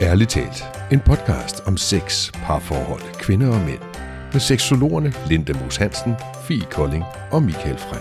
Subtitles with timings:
[0.00, 0.64] Ærligt talt.
[0.92, 3.78] En podcast om sex, parforhold, kvinder og mænd.
[4.32, 6.14] Med seksologerne Linda Moos Hansen,
[6.48, 8.00] Fie Kolding og Michael Frey.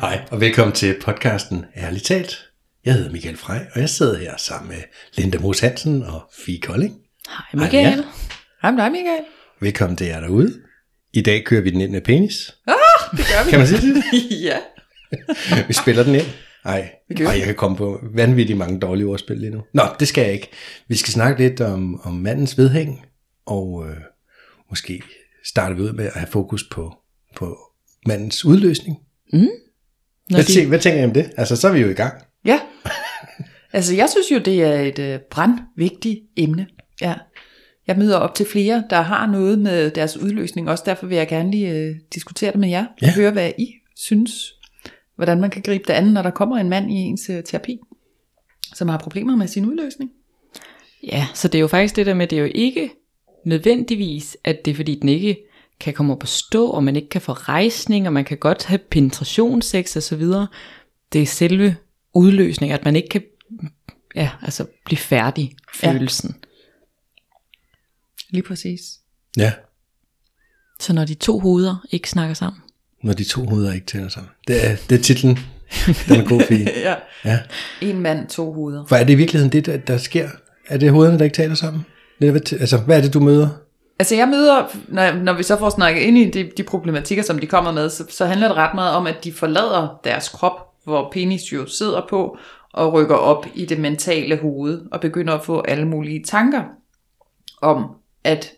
[0.00, 2.48] Hej, og velkommen til podcasten Ærligt talt.
[2.84, 4.82] Jeg hedder Michael Frey, og jeg sidder her sammen med
[5.14, 6.94] Linda Moos Hansen og Fie Kolding.
[7.28, 7.86] Hej Michael.
[7.86, 8.02] Hej, ja.
[8.62, 9.24] Hej med dig Michael.
[9.60, 10.60] Velkommen til jer derude.
[11.12, 12.54] I dag kører vi den ind med penis.
[12.66, 12.74] Ah,
[13.16, 13.50] det gør vi.
[13.50, 14.04] Kan man sige det?
[14.48, 14.56] ja.
[15.66, 16.26] Vi spiller den ind.
[16.64, 17.38] Ej, gør Ej, vi.
[17.38, 19.62] jeg kan komme på vanvittigt mange dårlige ordspil lige nu.
[19.74, 20.48] Nå, det skal jeg ikke.
[20.88, 23.06] Vi skal snakke lidt om, om mandens vedhæng,
[23.46, 23.96] og øh,
[24.70, 25.02] måske
[25.44, 26.94] starter vi ud med at have fokus på,
[27.36, 27.58] på
[28.06, 28.96] mandens udløsning.
[29.32, 29.40] Når
[30.30, 31.30] Hvad, de- tænker, hvad tænker I om det?
[31.36, 32.22] Altså, så er vi jo i gang.
[32.44, 32.60] Ja.
[33.74, 36.66] Altså jeg synes jo, det er et øh, brandvigtigt emne.
[37.00, 37.14] Ja.
[37.86, 40.70] Jeg møder op til flere, der har noget med deres udløsning.
[40.70, 42.86] Også derfor vil jeg gerne lige øh, diskutere det med jer.
[43.02, 43.12] Ja.
[43.14, 43.66] Høre, hvad I
[43.96, 44.52] synes.
[45.22, 47.78] Hvordan man kan gribe det an, når der kommer en mand i ens øh, terapi,
[48.74, 50.10] som har problemer med sin udløsning.
[51.02, 52.90] Ja, så det er jo faktisk det der med, det er jo ikke
[53.44, 55.38] nødvendigvis, at det er fordi, den ikke
[55.80, 58.64] kan komme op og stå, og man ikke kan få rejsning, og man kan godt
[58.64, 60.46] have penetrationssex og så videre.
[61.12, 61.76] Det er selve
[62.14, 63.22] udløsning, at man ikke kan
[64.14, 65.92] ja, altså blive færdig, Ja.
[65.92, 66.34] følelsen.
[68.30, 68.80] Lige præcis.
[69.36, 69.52] Ja,
[70.80, 72.62] Så når de to hoveder ikke snakker sammen.
[73.02, 74.30] Når de to hoveder ikke tæller sammen.
[74.48, 75.38] Det er, det er titlen.
[76.08, 76.68] Den er god, Fie.
[76.84, 76.94] Ja.
[77.24, 77.38] Ja.
[77.80, 78.84] En mand, to hoveder.
[78.88, 80.28] For er det i virkeligheden det, der, der sker?
[80.68, 81.84] Er det hovederne, der ikke taler sammen?
[82.20, 83.48] Altså, hvad er det, du møder?
[83.98, 87.38] Altså jeg møder, når, når vi så får snakket ind i de, de problematikker, som
[87.38, 90.52] de kommer med, så, så handler det ret meget om, at de forlader deres krop,
[90.84, 92.38] hvor penis jo sidder på,
[92.72, 96.62] og rykker op i det mentale hoved, og begynder at få alle mulige tanker
[97.62, 97.84] om,
[98.24, 98.52] at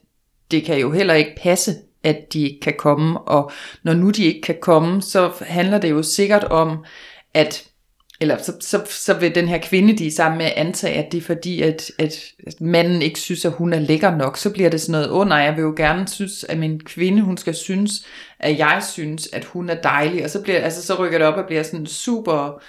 [0.50, 3.50] det kan jo heller ikke passe, at de ikke kan komme, og
[3.82, 6.84] når nu de ikke kan komme, så handler det jo sikkert om,
[7.34, 7.68] at
[8.20, 11.18] eller så, så, så vil den her kvinde, de er sammen med, antage, at det
[11.18, 14.36] er fordi, at, at manden ikke synes, at hun er lækker nok.
[14.36, 16.80] Så bliver det sådan noget, åh oh, nej, jeg vil jo gerne synes, at min
[16.80, 18.06] kvinde, hun skal synes,
[18.38, 20.24] at jeg synes, at hun er dejlig.
[20.24, 22.62] Og så, bliver, altså, så rykker det op og bliver sådan super,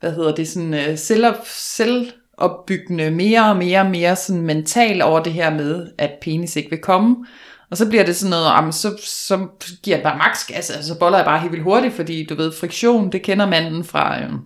[0.00, 5.22] hvad hedder det, sådan uh, selv, selvopbyggende, mere og mere og mere sådan mental over
[5.22, 7.26] det her med, at penis ikke vil komme.
[7.70, 9.46] Og så bliver det sådan noget, jamen, så, så
[9.82, 12.34] giver jeg bare max gas, altså så boller jeg bare helt vildt hurtigt, fordi du
[12.34, 14.38] ved, friktion, det kender manden fra, øhm,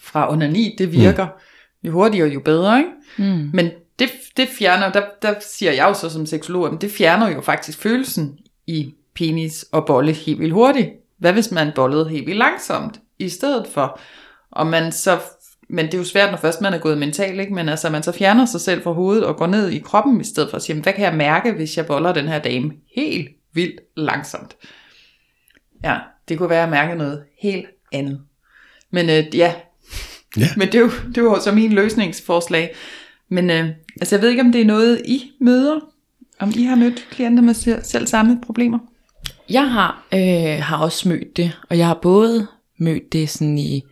[0.00, 1.24] fra onani, det virker.
[1.24, 1.86] Mm.
[1.86, 2.90] Jo hurtigere, jo bedre, ikke?
[3.18, 3.50] Mm.
[3.52, 7.28] Men det, det fjerner, der, der siger jeg jo så som seksolog, at det fjerner
[7.28, 10.88] jo faktisk følelsen i penis og bolle helt vildt hurtigt.
[11.18, 14.00] Hvad hvis man bollede helt vildt langsomt i stedet for?
[14.50, 15.18] Og man så,
[15.72, 17.54] men det er jo svært, når først man er gået mentalt, ikke?
[17.54, 20.24] men altså man så fjerner sig selv fra hovedet og går ned i kroppen i
[20.24, 22.72] stedet for at sige, "Jamen, hvad kan jeg mærke, hvis jeg boller den her dame
[22.96, 24.56] helt vildt langsomt?
[25.84, 25.96] Ja,
[26.28, 28.20] det kunne være at mærke noget helt andet.
[28.90, 29.54] Men øh, ja,
[30.36, 30.46] Ja.
[30.56, 32.74] men det er jo, det var så min løsningsforslag.
[33.28, 33.68] Men øh,
[34.00, 35.80] altså jeg ved ikke, om det er noget, I møder?
[36.40, 38.78] Om I har mødt klienter med se- selv samme problemer?
[39.50, 42.46] Jeg har, øh, har også mødt det, og jeg har både
[42.78, 43.84] mødt det sådan i,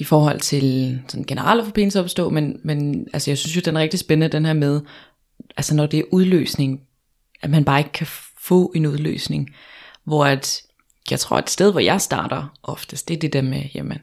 [0.00, 3.60] i forhold til sådan generelt at få penis opstå, men, men altså jeg synes jo,
[3.64, 4.80] den er rigtig spændende, den her med,
[5.56, 6.80] altså når det er udløsning,
[7.42, 8.06] at man bare ikke kan
[8.40, 9.50] få en udløsning,
[10.04, 10.62] hvor at,
[11.10, 13.98] jeg tror, et sted, hvor jeg starter oftest, det er det der med, jamen,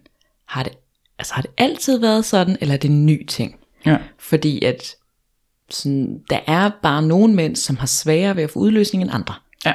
[0.46, 0.74] har det,
[1.20, 3.56] altså har det altid været sådan, eller er det en ny ting?
[3.86, 3.98] Ja.
[4.20, 4.96] Fordi at
[5.70, 9.34] sådan, der er bare nogle mænd, som har sværere ved at få udløsning end andre.
[9.66, 9.74] Ja.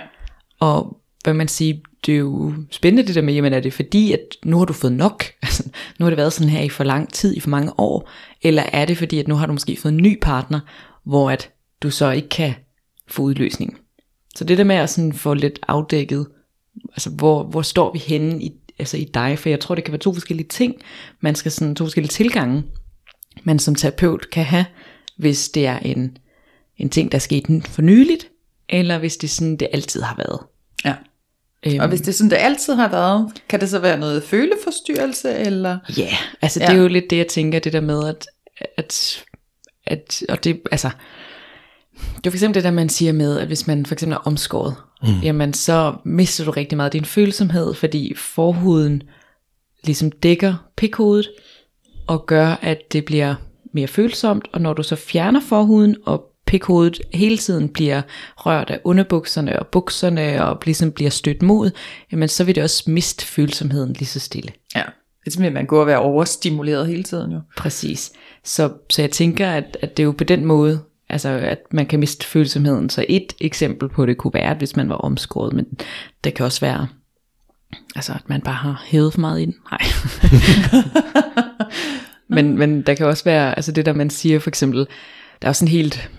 [0.60, 1.76] Og hvad man siger,
[2.06, 4.72] det er jo spændende det der med, jamen er det fordi, at nu har du
[4.72, 5.24] fået nok?
[5.42, 8.10] Altså, nu har det været sådan her i for lang tid, i for mange år.
[8.42, 10.60] Eller er det fordi, at nu har du måske fået en ny partner,
[11.04, 11.50] hvor at
[11.82, 12.54] du så ikke kan
[13.08, 13.78] få udløsning?
[14.34, 16.26] Så det der med at sådan få lidt afdækket,
[16.90, 19.38] altså hvor, hvor står vi henne i, altså i dig?
[19.38, 20.74] For jeg tror, det kan være to forskellige ting.
[21.20, 22.62] Man skal sådan to forskellige tilgange,
[23.42, 24.64] man som terapeut kan have,
[25.16, 26.16] hvis det er en,
[26.76, 28.28] en ting, der er sket for nyligt,
[28.68, 30.40] eller hvis det sådan, det altid har været.
[30.84, 30.94] ja.
[31.66, 34.22] Øhm, Og hvis det er sådan, det altid har været, kan det så være noget
[34.22, 35.78] føleforstyrrelse, eller?
[35.96, 36.12] Ja, yeah,
[36.42, 36.66] altså ja.
[36.66, 38.26] Det er jo lidt det, jeg tænker, det der med, at,
[38.76, 39.24] at,
[39.86, 40.90] at og det, altså,
[42.16, 44.26] det er for eksempel det der, man siger med, at hvis man for eksempel er
[44.26, 45.20] omskåret, mm.
[45.22, 49.02] jamen så mister du rigtig meget din følsomhed, fordi forhuden
[49.84, 51.30] ligesom dækker pikhovedet,
[52.06, 53.34] og gør, at det bliver
[53.74, 58.02] mere følsomt, og når du så fjerner forhuden, og pikhovedet hele tiden bliver
[58.36, 61.70] rørt af underbukserne og bukserne, og ligesom bliver stødt mod,
[62.12, 64.50] jamen så vil det også miste følsomheden lige så stille.
[64.74, 64.82] Ja.
[65.20, 67.40] Det er simpelthen, man går og være overstimuleret hele tiden jo.
[67.56, 68.12] Præcis.
[68.44, 71.86] Så, så jeg tænker, at, at det er jo på den måde, altså at man
[71.86, 72.90] kan miste følsomheden.
[72.90, 75.66] Så et eksempel på det kunne være, at hvis man var omskåret, men
[76.24, 76.88] det kan også være,
[77.96, 79.54] altså at man bare har hævet for meget ind.
[79.70, 79.80] Nej.
[82.32, 84.78] Men, men der kan også være, altså det der man siger for eksempel,
[85.42, 86.10] der er jo sådan helt,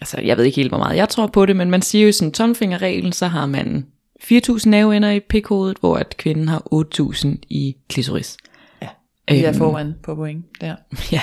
[0.00, 2.12] altså jeg ved ikke helt hvor meget jeg tror på det, men man siger jo
[2.12, 3.86] sådan tomfingerreglen, så har man
[4.22, 8.36] 4.000 nerveender i pikhovedet, hvor at kvinden har 8.000 i klitoris.
[8.82, 8.88] Ja,
[9.30, 9.58] vi er Øhm.
[9.58, 10.74] foran på point der.
[11.12, 11.20] Ja,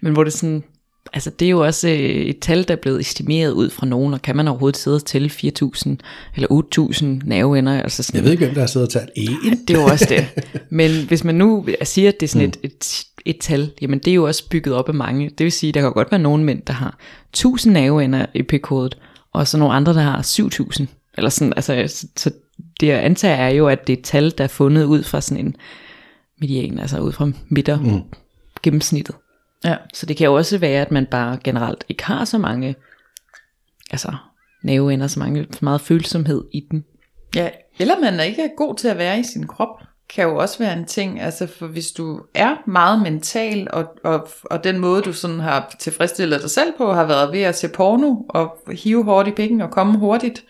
[0.00, 0.64] men hvor det sådan,
[1.12, 4.14] altså det er jo også øh, et tal, der er blevet estimeret ud fra nogen,
[4.14, 5.96] og kan man overhovedet sidde tælle 4.000
[6.34, 7.82] eller 8.000 nerveender?
[7.82, 9.30] Altså sådan, Jeg ved ikke, hvem der har siddet og talt en.
[9.68, 10.26] det er jo også det.
[10.70, 14.10] Men hvis man nu siger, at det er sådan et, et, et tal, jamen det
[14.10, 15.30] er jo også bygget op af mange.
[15.30, 16.98] Det vil sige, der kan godt være nogle mænd, der har
[17.30, 18.98] 1000 nerveender i pikhovedet,
[19.32, 20.88] og så nogle andre, der har 7000.
[21.16, 22.30] Eller sådan, altså, så,
[22.80, 25.20] det jeg antager er jo, at det er et tal, der er fundet ud fra
[25.20, 25.56] sådan en
[26.40, 28.02] median, altså ud fra midter mm.
[28.62, 29.16] gennemsnittet.
[29.64, 29.76] Ja.
[29.94, 32.74] Så det kan jo også være, at man bare generelt ikke har så mange,
[33.90, 34.16] altså
[34.62, 36.84] nerveender, så, mange, så meget følsomhed i den.
[37.34, 37.48] Ja,
[37.78, 40.72] eller man er ikke god til at være i sin krop, kan jo også være
[40.72, 45.12] en ting, altså for hvis du er meget mental, og, og, og den måde du
[45.12, 49.28] sådan har tilfredsstillet dig selv på, har været ved at se porno, og hive hårdt
[49.28, 50.44] i pikken og komme hurtigt,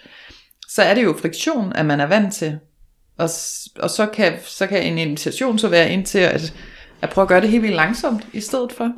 [0.68, 2.58] så er det jo friktion, at man er vant til.
[3.18, 3.28] Og,
[3.78, 6.54] og så, kan, så kan en invitation så være ind til at,
[7.02, 8.92] at prøve at gøre det helt vildt langsomt i stedet for.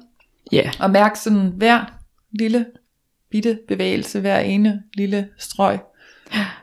[0.52, 1.84] Ja, Og mærke sådan hver
[2.38, 2.66] lille
[3.30, 5.78] bitte bevægelse, hver ene lille strøg.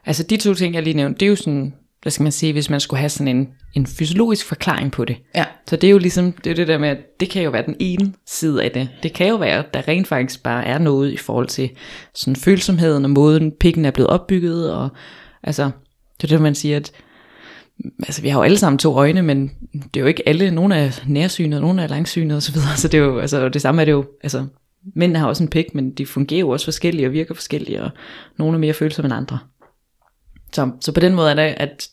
[0.05, 1.73] Altså de to ting, jeg lige nævnte, det er jo sådan,
[2.03, 5.17] hvad skal man sige, hvis man skulle have sådan en, en fysiologisk forklaring på det.
[5.35, 5.45] Ja.
[5.67, 7.65] Så det er jo ligesom, det er det der med, at det kan jo være
[7.65, 8.89] den ene side af det.
[9.03, 11.69] Det kan jo være, at der rent faktisk bare er noget i forhold til
[12.15, 14.73] sådan følsomheden og måden, pikken er blevet opbygget.
[14.73, 14.89] Og,
[15.43, 15.71] altså,
[16.21, 16.91] det er det, man siger, at
[17.99, 20.51] altså, vi har jo alle sammen to øjne, men det er jo ikke alle.
[20.51, 22.55] Nogle er nærsynede, nogle er langsynede osv.
[22.77, 24.45] Så det er jo, altså, det samme er det jo, altså,
[24.95, 27.89] mænd har også en pik, men de fungerer jo også forskellige og virker forskellige, og
[28.37, 29.39] nogle er mere følsomme end andre.
[30.53, 31.89] Så, så på den måde er det, at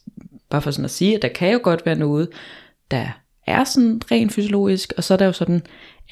[0.51, 2.29] bare for sådan at sige, at der kan jo godt være noget,
[2.91, 3.07] der
[3.47, 5.63] er sådan rent fysiologisk, og så er der jo sådan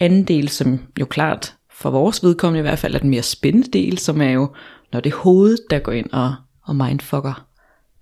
[0.00, 3.68] anden del, som jo klart for vores vedkommende i hvert fald er den mere spændende
[3.72, 4.54] del, som er jo,
[4.92, 7.46] når det er hovedet, der går ind og, og mindfucker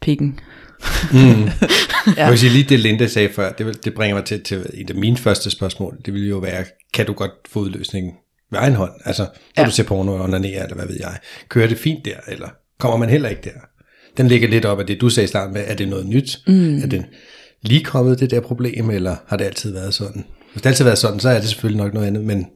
[0.00, 0.40] pikken.
[2.16, 2.22] Ja.
[2.22, 4.90] Jeg vil sige lige det, Linda sagde før, det, det bringer mig til, til et
[4.90, 5.98] af mine første spørgsmål.
[6.04, 8.12] Det ville jo være, kan du godt få udløsningen
[8.50, 8.92] ved egen hånd?
[9.04, 9.62] Altså, når.
[9.62, 9.66] Ja.
[9.66, 11.18] du ser porno og onanerer, eller hvad ved jeg.
[11.48, 12.48] Kører det fint der, eller
[12.78, 13.60] kommer man heller ikke der?
[14.16, 16.38] Den ligger lidt op af det, du sagde i starten med, er det noget nyt?
[16.46, 16.78] Mm.
[16.82, 17.04] Er det
[17.62, 20.24] lige kommet det der problem, eller har det altid været sådan?
[20.52, 22.46] Hvis det altid har været sådan, så er det selvfølgelig nok noget andet, men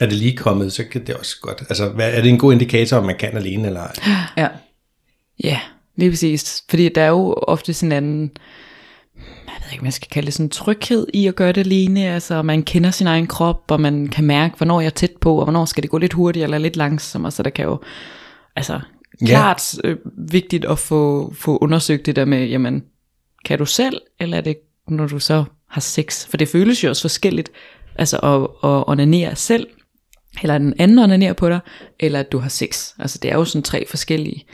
[0.00, 1.60] er det lige kommet, så kan det også godt.
[1.68, 3.92] Altså, hvad, er det en god indikator, om man kan alene eller ej?
[4.36, 4.48] Ja.
[5.44, 5.60] Ja,
[5.96, 6.64] lige præcis.
[6.70, 8.30] Fordi der er jo ofte sådan en anden,
[9.46, 12.08] jeg ved ikke, man skal kalde det sådan tryghed i at gøre det alene.
[12.08, 15.36] Altså, man kender sin egen krop, og man kan mærke, hvornår jeg er tæt på,
[15.38, 17.32] og hvornår skal det gå lidt hurtigere eller lidt langsommere.
[17.32, 17.80] Så der kan jo,
[18.56, 18.80] altså,
[19.26, 22.82] klart øh, vigtigt at få, få undersøgt det der med, jamen,
[23.44, 24.56] kan du selv, eller er det,
[24.88, 26.26] når du så har sex?
[26.26, 27.50] For det føles jo også forskelligt,
[27.96, 29.66] altså at, at onanere selv,
[30.42, 31.60] eller den anden onanerer på dig,
[32.00, 32.92] eller at du har sex.
[32.98, 34.44] Altså, det er jo sådan tre forskellige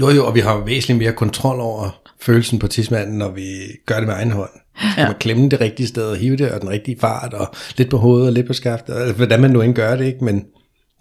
[0.00, 3.46] Jo jo, og vi har væsentligt mere kontrol over følelsen på tidsmanden, når vi
[3.86, 4.50] gør det med egen hånd.
[4.96, 5.06] Ja.
[5.06, 7.96] man klemme det rigtige sted og hive det, og den rigtige fart, og lidt på
[7.96, 10.24] hovedet og lidt på skaftet, og hvordan man nu end gør det, ikke?
[10.24, 10.44] Men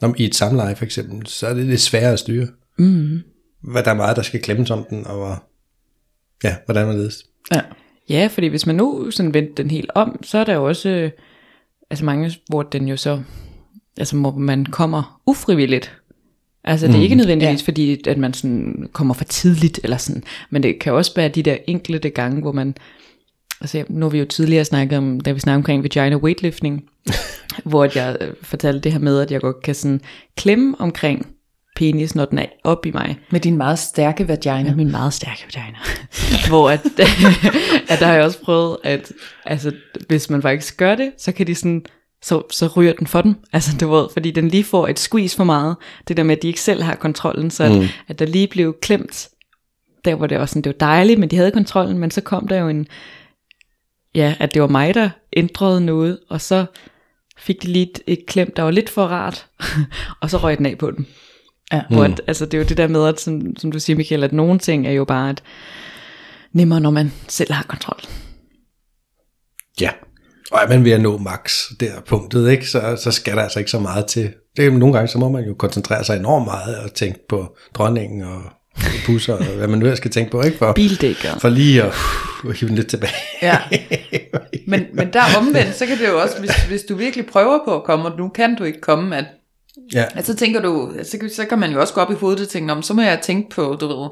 [0.02, 2.48] når, i et samleje for eksempel, så er det lidt sværere at styre.
[2.78, 3.22] Mm.
[3.62, 5.44] Hvad der er meget, der skal klemmes om den, og hvor,
[6.44, 7.26] ja, hvordan man ledes.
[7.52, 7.62] Ja.
[8.10, 10.90] Ja, fordi hvis man nu sådan vendte den helt om, så er der jo også
[10.90, 11.12] øh,
[11.90, 13.22] altså mange, hvor den jo så,
[13.98, 15.98] altså hvor man kommer ufrivilligt.
[16.64, 17.66] Altså det er ikke nødvendigvis ja.
[17.66, 21.44] fordi, at man sådan kommer for tidligt, eller sådan, men det kan også være de
[21.44, 22.76] der enkelte gange, hvor man,
[23.62, 26.84] altså nu har vi jo tidligere snakket om, da vi snakkede omkring vagina weightlifting,
[27.64, 30.02] hvor jeg øh, fortalte det her med, at jeg godt kan sådan
[30.36, 31.35] klemme omkring
[31.76, 33.20] penis, når den er op i mig.
[33.30, 34.64] Med din meget stærke vagina.
[34.64, 35.78] Med min meget stærke vagina.
[36.50, 36.86] Hvor at,
[37.92, 39.12] at der har jeg også prøvet, at
[39.46, 39.72] altså,
[40.08, 41.86] hvis man faktisk gør det, så kan de sådan,
[42.22, 43.36] så, så ryger den for den.
[43.54, 45.76] Altså du ved, fordi den lige får et squeeze for meget.
[46.08, 47.88] Det der med, at de ikke selv har kontrollen, så at, mm.
[48.08, 49.30] at der lige blev klemt,
[50.06, 52.48] der hvor det var sådan, det var dejligt, men de havde kontrollen, men så kom
[52.48, 52.88] der jo en,
[54.16, 56.66] ja, at det var mig, der ændrede noget, og så
[57.38, 59.48] fik de lige et, et klem, der var lidt for rart,
[60.22, 61.08] og så røg den af på den.
[61.74, 61.82] Ja.
[61.90, 64.24] Hvor at, altså det er jo det der med, at, som, som du siger Michael,
[64.24, 65.44] at nogle ting er jo bare at
[66.54, 68.00] nemmere, når man selv har kontrol.
[69.82, 69.90] Ja,
[70.52, 73.60] og er man ved at nå max der punktet, ikke, så, så skal der altså
[73.60, 74.34] ikke så meget til.
[74.58, 77.58] Det er, nogle gange, så må man jo koncentrere sig enormt meget og tænke på
[77.74, 78.42] dronningen og
[79.06, 80.58] pusser, og hvad man nu skal tænke på, ikke?
[80.58, 81.40] For, Bildækker.
[81.40, 81.94] for lige at
[82.44, 83.14] uh, hive den lidt tilbage.
[83.42, 83.58] Ja.
[84.68, 87.76] Men, men der omvendt, så kan det jo også, hvis, hvis du virkelig prøver på
[87.76, 89.26] at komme, og nu kan du ikke komme, at,
[89.94, 90.06] ja.
[90.16, 92.42] at så tænker du, så, kan- så kan man jo også gå op i hovedet
[92.42, 94.10] og tænke, "Nå, men så må jeg tænke på, du ved,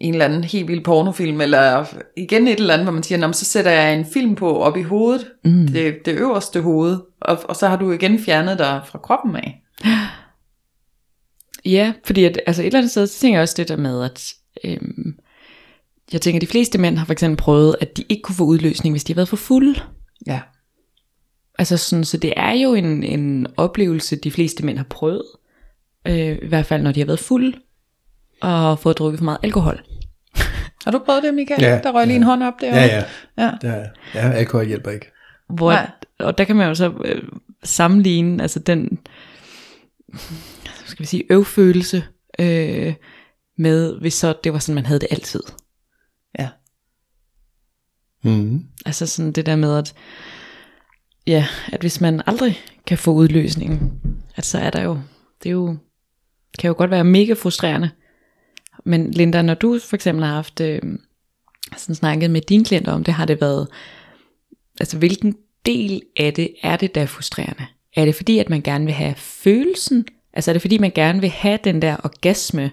[0.00, 1.84] en eller anden helt vild pornofilm, eller
[2.16, 4.58] igen et eller andet, hvor man siger, "Nå, men så sætter jeg en film på
[4.58, 5.68] op i hovedet, mm.
[5.68, 9.62] det, det øverste hoved, og, og så har du igen fjernet dig fra kroppen af.
[11.64, 14.04] Ja, fordi at, altså et eller andet sted, så tænker jeg også det der med,
[14.04, 14.32] at
[14.64, 15.14] øhm,
[16.12, 18.44] jeg tænker, at de fleste mænd har for eksempel prøvet, at de ikke kunne få
[18.44, 19.80] udløsning, hvis de har været for fulde.
[20.26, 20.40] Ja.
[21.58, 25.24] Altså sådan, så det er jo en, en oplevelse, de fleste mænd har prøvet.
[26.06, 27.58] Øh, I hvert fald, når de har været fulde
[28.40, 29.82] og fået drukket for meget alkohol.
[30.84, 31.62] Har du prøvet det, Michael?
[31.62, 32.76] Ja, der røg lige en hånd op der.
[32.76, 33.04] Ja, ja.
[33.44, 33.50] ja.
[33.60, 35.06] Det er, ja, alkohol hjælper ikke.
[35.48, 35.90] Hvor, Nej.
[36.18, 37.22] og der kan man jo så øh,
[37.62, 38.98] sammenligne altså den
[40.84, 42.04] skal vi sige, øvfølelse
[42.38, 42.94] øh,
[43.58, 45.42] med, hvis så det var sådan, man havde det altid.
[46.38, 46.48] ja.
[48.22, 48.64] Mm.
[48.86, 49.94] Altså sådan det der med, at,
[51.26, 53.92] ja, at hvis man aldrig kan få udløsningen,
[54.36, 54.98] at så er der jo,
[55.42, 55.76] det er jo,
[56.58, 57.90] kan jo godt være mega frustrerende.
[58.84, 60.82] Men Linda, når du for eksempel har haft øh,
[61.76, 63.68] sådan snakket med dine klienter om det, har det været,
[64.80, 67.66] altså hvilken del af det er det, der er frustrerende?
[67.96, 70.06] Er det fordi, at man gerne vil have følelsen?
[70.32, 72.70] Altså er det fordi, man gerne vil have den der orgasme,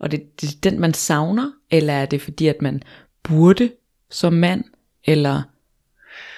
[0.00, 1.50] og det, det er den, man savner?
[1.70, 2.82] Eller er det fordi, at man
[3.22, 3.70] burde
[4.10, 4.64] som mand?
[5.04, 5.42] Eller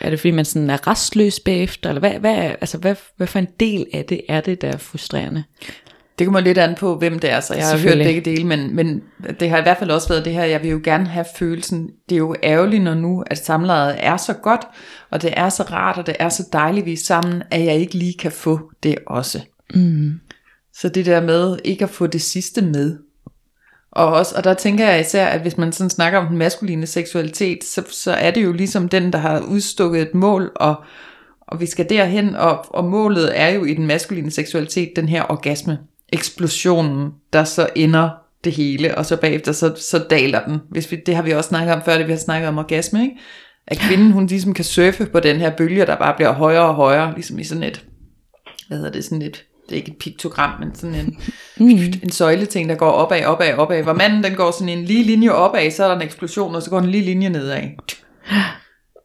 [0.01, 1.89] er det fordi, man sådan er restløs bagefter?
[1.89, 4.77] Eller hvad, hvad, altså, hvad, hvad for en del af det er det, der er
[4.77, 5.45] frustrerende?
[6.19, 8.77] Det kommer lidt an på, hvem det er, så jeg har hørt begge dele, men,
[8.77, 9.03] men
[9.41, 11.91] det har i hvert fald også været det her, jeg vil jo gerne have følelsen.
[12.09, 14.61] Det er jo ærgerligt, når nu, at samlejet er så godt,
[15.11, 17.75] og det er så rart, og det er så dejligt, vi er sammen, at jeg
[17.75, 19.41] ikke lige kan få det også.
[19.75, 20.13] Mm.
[20.75, 22.99] Så det der med ikke at få det sidste med.
[23.97, 26.87] Og, også, og der tænker jeg især, at hvis man sådan snakker om den maskuline
[26.87, 30.75] seksualitet, så, så er det jo ligesom den, der har udstukket et mål, og,
[31.41, 35.31] og vi skal derhen, og, og målet er jo i den maskuline seksualitet, den her
[35.31, 35.79] orgasme,
[36.13, 38.11] eksplosionen, der så ender
[38.45, 40.59] det hele, og så bagefter så, så daler den.
[40.71, 43.03] Hvis vi, det har vi også snakket om før, det vi har snakket om orgasme,
[43.03, 43.17] ikke?
[43.67, 46.75] At kvinden, hun ligesom kan surfe på den her bølge, der bare bliver højere og
[46.75, 47.85] højere, ligesom i sådan et,
[48.69, 51.21] hvad hedder det, sådan et, det er ikke et piktogram, men sådan en,
[52.03, 53.83] en søjleting, der går opad, opad, opad.
[53.83, 56.63] Hvor manden, den går sådan en lige linje opad, så er der en eksplosion, og
[56.63, 57.63] så går den lige linje nedad.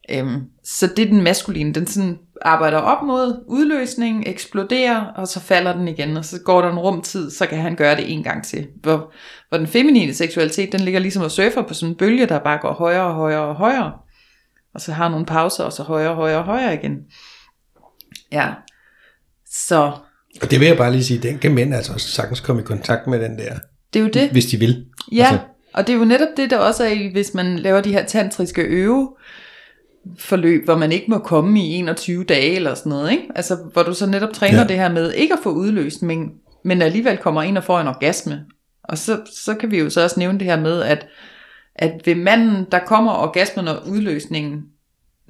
[0.10, 5.40] Øhm, så det er den maskuline, den sådan arbejder op mod udløsning, eksploderer, og så
[5.40, 8.24] falder den igen, og så går der en rumtid, så kan han gøre det en
[8.24, 8.68] gang til.
[8.76, 9.14] Hvor,
[9.50, 12.58] hvor den feminine seksualitet, den ligger ligesom og surfer på sådan en bølge, der bare
[12.62, 13.94] går højere og højere og højere.
[14.74, 16.98] Og så har nogle pauser, og så højere og højere og højere igen.
[18.32, 18.54] Ja.
[19.46, 19.92] Så
[20.42, 23.08] Og det vil jeg bare lige sige, den kan mænd altså sagtens komme i kontakt
[23.08, 23.54] med den der,
[23.94, 24.30] det er jo det.
[24.30, 24.86] hvis de vil.
[25.12, 25.40] Ja, Altså,
[25.74, 28.06] og det er jo netop det, der også er, i, hvis man laver de her
[28.06, 29.10] tantriske øve
[30.18, 33.24] forløb, hvor man ikke må komme i 21 dage eller sådan noget, ikke?
[33.36, 34.68] Altså, hvor du så netop træner ja.
[34.68, 36.32] det her med ikke at få udløst, men,
[36.64, 38.46] men alligevel kommer ind og får en orgasme.
[38.84, 41.08] Og så, så kan vi jo så også nævne det her med, at,
[41.76, 44.62] at ved manden, der kommer orgasmen og udløsningen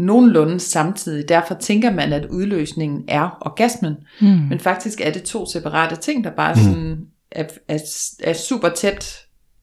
[0.02, 1.30] nogenlunde samtidig.
[1.30, 3.96] Derfor tænker man, at udløsningen er orgasmen.
[4.22, 4.28] Mm.
[4.28, 7.80] Men faktisk er det to separate ting, der bare sådan er, er,
[8.24, 9.18] er super tæt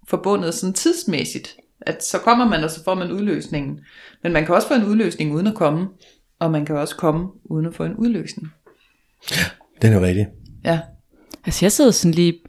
[0.08, 1.56] forbundet sådan tidsmæssigt.
[1.80, 3.80] At så kommer man, og så får man udløsningen.
[4.22, 5.88] Men man kan også få en udløsning uden at komme,
[6.38, 8.48] og man kan også komme uden at få en udløsning.
[9.82, 10.26] den er jo rigtig.
[10.64, 10.80] Ja,
[11.48, 12.40] Altså jeg sidder sådan lige,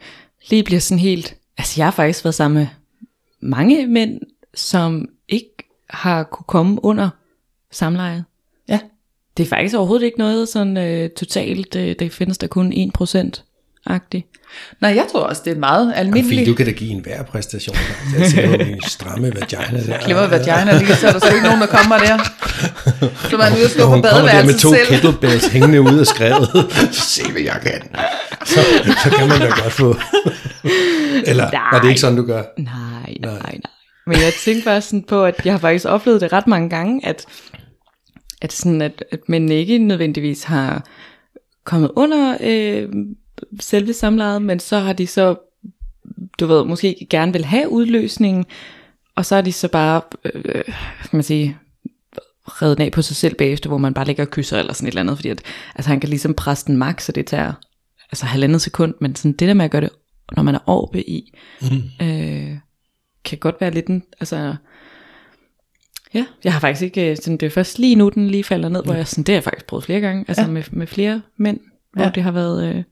[0.50, 2.68] lige bliver sådan helt, altså jeg har faktisk været sammen med
[3.40, 4.20] mange mænd,
[4.54, 7.10] som ikke har kunne komme under
[7.72, 8.24] samlejet.
[8.70, 8.80] ja.
[9.38, 14.24] Det er faktisk overhovedet ikke noget sådan øh, totalt, øh, det findes der kun 1%-agtigt.
[14.82, 16.48] Nej, jeg tror også, det er meget Fint, almindeligt.
[16.48, 17.76] du kan da give en hver præstation.
[18.18, 19.98] Jeg ser jo min stramme vagina der.
[20.06, 22.18] Glemmer vagina lige, så er der sgu ikke nogen, der kommer der.
[23.30, 24.88] Så man er ude og slå på hun kommer der med badeværelset to selv.
[24.88, 26.50] kettlebells hængende ud af skrevet.
[27.14, 27.82] Se, hvad jeg kan.
[28.46, 28.60] Så,
[29.04, 29.96] så kan man da godt få.
[31.26, 31.62] Eller Nej.
[31.72, 32.44] var det ikke sådan, du gør?
[32.58, 32.72] Nej,
[33.06, 33.40] nej, nej.
[33.42, 33.56] nej.
[34.08, 37.02] Men jeg tænkte bare sådan på, at jeg har faktisk oplevet det ret mange gange,
[37.08, 37.26] at,
[38.42, 40.86] at, sådan, at, at mænd ikke nødvendigvis har
[41.64, 42.90] kommet under øh,
[43.60, 45.36] selve samlejet, men så har de så,
[46.40, 48.46] du ved, måske gerne vil have udløsningen,
[49.16, 50.64] og så er de så bare, øh,
[51.02, 51.58] kan man sige,
[52.48, 54.88] reddet den af på sig selv bagefter, hvor man bare ligger og kysser eller sådan
[54.88, 55.42] et eller andet, fordi at,
[55.76, 57.54] altså han kan ligesom presse den max, så det tager
[58.12, 59.90] altså halvandet sekund, men sådan det der med at gøre det,
[60.36, 62.06] når man er oppe i, mm.
[62.08, 62.58] øh,
[63.24, 64.56] kan godt være lidt en, altså,
[66.14, 68.70] ja, jeg har faktisk ikke, øh, sådan, det er først lige nu, den lige falder
[68.70, 70.48] ned, hvor jeg sådan, det har jeg faktisk prøvet flere gange, altså ja.
[70.50, 71.60] med, med flere mænd,
[71.94, 72.12] hvor Ja.
[72.16, 72.84] det har været, øh,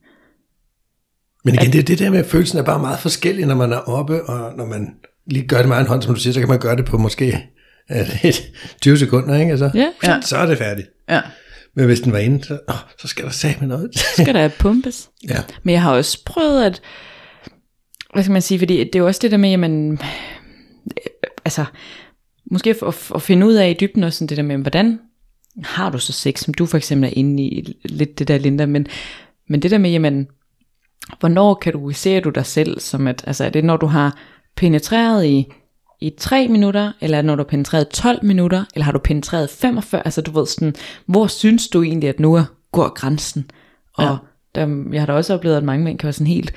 [1.44, 3.76] Men igen, det, det der med, at følelsen er bare meget forskellig, når man er
[3.78, 4.94] oppe, og når man
[5.26, 6.98] lige gør det med egen hånd, som du siger, så kan man gøre det på
[6.98, 7.48] måske
[8.24, 9.50] et 20 sekunder, ikke?
[9.50, 10.20] Altså, ja, Ja.
[10.20, 10.88] Så er det færdigt.
[11.08, 11.20] Ja.
[11.76, 13.90] Men hvis den var inde, så, åh, så skal der sige med noget.
[13.98, 15.08] skal der pumpes.
[15.28, 15.36] ja.
[15.62, 16.80] Men jeg har også prøvet at,
[18.14, 19.98] hvad skal man sige, fordi det er jo også det der med, jamen,
[21.44, 21.64] altså,
[22.50, 25.00] måske at, at finde ud af i dybden også sådan det der med, hvordan
[25.62, 28.66] har du så sex, som du for eksempel er inde i, lidt det der Linda,
[28.66, 28.86] men,
[29.48, 30.28] men det der med, jamen,
[31.20, 34.18] hvornår kategoriserer du dig selv som at, altså er det når du har
[34.56, 35.46] penetreret i,
[36.00, 39.50] i 3 minutter, eller er når du har penetreret 12 minutter, eller har du penetreret
[39.50, 40.74] 45, altså du ved sådan,
[41.06, 43.50] hvor synes du egentlig, at nu er, går grænsen?
[43.94, 44.16] Og ja.
[44.54, 46.52] der, jeg har da også oplevet, at mange mænd kan være sådan helt,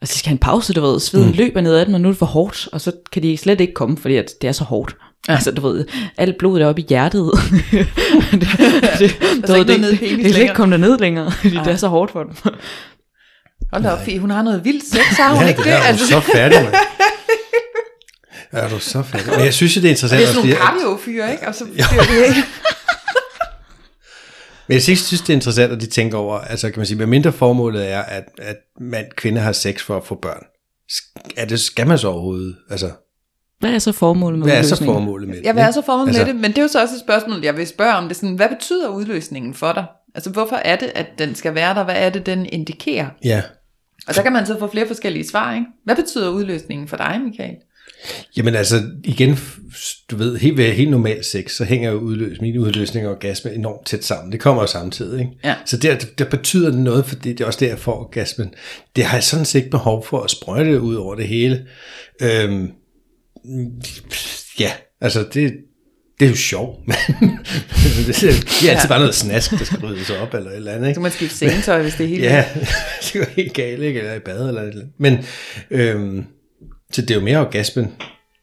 [0.00, 1.34] altså de skal have en pause, du ved, sveden mm.
[1.36, 3.60] løber ned ad den, og nu er det for hårdt, og så kan de slet
[3.60, 4.96] ikke komme, fordi at det er så hårdt.
[5.28, 5.32] Ja.
[5.32, 5.86] Altså, du ved,
[6.16, 7.30] alt blodet er oppe i hjertet.
[7.72, 7.88] det,
[8.32, 8.48] det,
[8.98, 11.88] det, du ved, det, det, det, kan ikke komme ned længere, fordi det er så
[11.88, 12.32] hårdt for dem.
[13.72, 15.66] Hold da op, Fie, hun har noget vildt sex, har hun ja, ikke det?
[15.66, 15.72] det?
[15.72, 16.74] Er altså, så færdig, man.
[18.52, 19.32] Er du så færdig?
[19.36, 20.20] Men jeg synes det er interessant.
[20.20, 21.48] Det er sådan nogle cardio-fyre, ikke?
[21.48, 22.44] Og så bliver det ikke.
[24.66, 27.06] Men jeg synes, det er interessant, at de tænker over, altså kan man sige, hvad
[27.06, 30.42] mindre formålet er, at, at mand, kvinde har sex for at få børn.
[31.36, 32.56] Er det, skal man så overhovedet?
[32.70, 32.90] Altså,
[33.60, 34.94] hvad er så formålet med hvad er så udløsningen?
[34.94, 35.44] formålet med det?
[35.44, 36.40] Ja, hvad er så formålet altså, med det?
[36.40, 38.16] Men det er jo så også et spørgsmål, jeg vil spørge om det.
[38.16, 39.84] Sådan, hvad betyder udløsningen for dig?
[40.14, 41.84] Altså, hvorfor er det, at den skal være der?
[41.84, 43.06] Hvad er det, den indikerer?
[43.24, 43.42] Ja.
[44.08, 45.66] Og så kan man så få flere forskellige svar, ikke?
[45.84, 47.56] Hvad betyder udløsningen for dig, Michael?
[48.36, 49.38] Jamen altså, igen,
[50.10, 53.54] du ved, helt ved helt normal sex, så hænger jo udløs, min udløsning og orgasme
[53.54, 54.32] enormt tæt sammen.
[54.32, 55.32] Det kommer jo samtidig, ikke?
[55.44, 55.54] Ja.
[55.66, 58.54] Så der, der betyder det noget, fordi det er også der, jeg får orgasmen.
[58.96, 61.66] Det har jeg sådan set ikke behov for at sprøjte ud over det hele.
[62.22, 62.70] Øhm,
[64.60, 65.52] ja, altså det,
[66.20, 66.96] det er jo sjovt, men
[68.06, 70.88] det er altid bare noget snask, der skal ryddes op eller et eller andet.
[70.88, 70.94] Ikke?
[70.94, 72.44] Så man skifte sengetøj, hvis det er helt Ja,
[73.02, 74.00] det er jo helt galt, ikke?
[74.00, 74.92] Eller i bad eller et eller andet.
[74.98, 75.18] Men
[75.70, 76.24] øhm,
[76.92, 77.92] så det er jo mere orgasmen,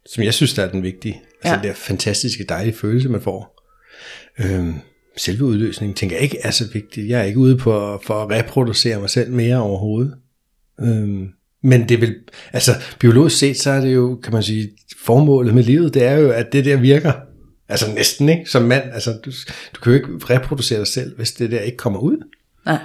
[0.06, 1.22] som jeg synes, der er den vigtige.
[1.44, 1.62] Altså Ja.
[1.64, 1.68] ja.
[1.68, 3.64] det fantastiske, dejlige følelse, man får.
[4.40, 4.74] Øhm,
[5.18, 7.10] selve udløsningen, tænker jeg ikke er så vigtigt.
[7.10, 10.14] Jeg er ikke ude på for at reproducere mig selv mere overhovedet.
[10.82, 11.28] Øhm,
[11.64, 12.16] men det vil,
[12.54, 14.70] altså biologisk set, så er det jo, kan man sige,
[15.06, 17.12] formålet med livet, det er jo, at det der virker.
[17.70, 18.46] Altså næsten, ikke?
[18.46, 19.32] Som mand, altså du,
[19.76, 22.18] du kan jo ikke reproducere dig selv, hvis det der ikke kommer ud.
[22.66, 22.80] Nej.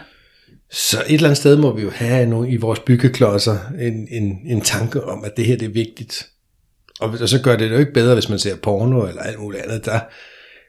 [0.71, 4.39] Så et eller andet sted må vi jo have nogle i vores byggeklodser en, en,
[4.47, 6.29] en tanke om, at det her det er vigtigt.
[7.01, 9.39] Og, og så gør det det jo ikke bedre, hvis man ser porno eller alt
[9.41, 9.85] muligt andet.
[9.85, 10.01] Der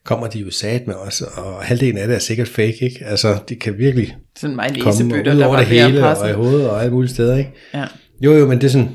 [0.06, 3.06] kommer de jo sat med os, og halvdelen af det er sikkert fake, ikke?
[3.06, 6.34] Altså, de kan virkelig Sådan mig komme ud der over var det hele, og i
[6.34, 7.52] hovedet og alle mulige steder, ikke?
[7.74, 7.86] Ja.
[8.22, 8.90] Jo, jo, men det er sådan,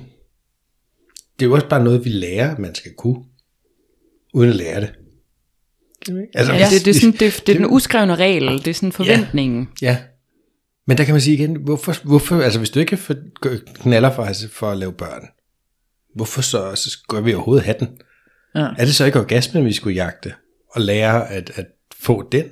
[1.39, 3.17] det er jo også bare noget, vi lærer, man skal kunne,
[4.35, 4.91] uden at lære det.
[6.35, 8.75] Altså, Ja, det, det, er sådan, det, det er det- den uskrevne regel, det er
[8.75, 9.69] sådan forventningen.
[9.83, 9.99] Ja.
[10.87, 13.15] Men der kan man sige igen, hvorfor, hvorfor altså hvis du ikke for,
[13.83, 15.23] knaller for, altså for at lave børn,
[16.15, 17.89] hvorfor så, så skal vi overhovedet have den?
[18.55, 18.61] Ja.
[18.79, 20.33] Er det så ikke orgasmen, vi skulle jagte?
[20.79, 21.67] Og lære at, at
[22.01, 22.45] få den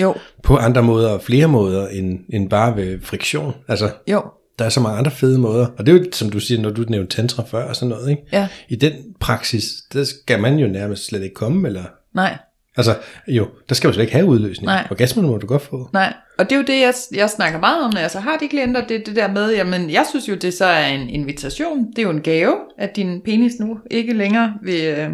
[0.00, 3.54] Jo, på andre måder og flere måder end, end bare ved friktion?
[3.68, 4.22] Altså, jo.
[4.58, 5.66] der er så mange andre fede måder.
[5.78, 8.10] Og det er jo, som du siger, når du nævnte tantra før og sådan noget,
[8.10, 8.22] ikke?
[8.32, 8.48] Ja.
[8.68, 11.84] I den praksis, der skal man jo nærmest slet ikke komme, eller...
[12.14, 12.38] Nej,
[12.76, 12.96] Altså,
[13.28, 14.66] jo, der skal man slet ikke have udløsning.
[14.66, 14.86] Nej.
[14.90, 15.88] Orgasmen må du godt få.
[15.92, 16.14] nej.
[16.38, 18.48] Og det er jo det, jeg, jeg snakker meget om, når jeg så har de
[18.48, 21.86] klienter, det det der med, jamen jeg synes jo, det så er en invitation.
[21.90, 25.08] Det er jo en gave, at din penis nu ikke længere vil,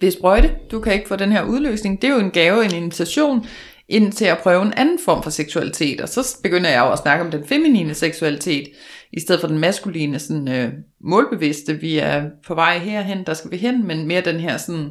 [0.00, 0.50] ved sprøjte.
[0.70, 2.02] Du kan ikke få den her udløsning.
[2.02, 3.46] Det er jo en gave, en invitation
[3.88, 6.00] ind til at prøve en anden form for seksualitet.
[6.00, 8.68] Og så begynder jeg jo at snakke om den feminine seksualitet,
[9.12, 11.74] i stedet for den maskuline, sådan øh, målbevidste.
[11.74, 14.90] Vi er på vej herhen, der skal vi hen, men mere den her sådan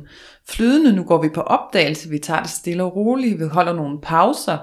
[0.50, 4.02] flydende, nu går vi på opdagelse, vi tager det stille og roligt, vi holder nogle
[4.02, 4.58] pauser,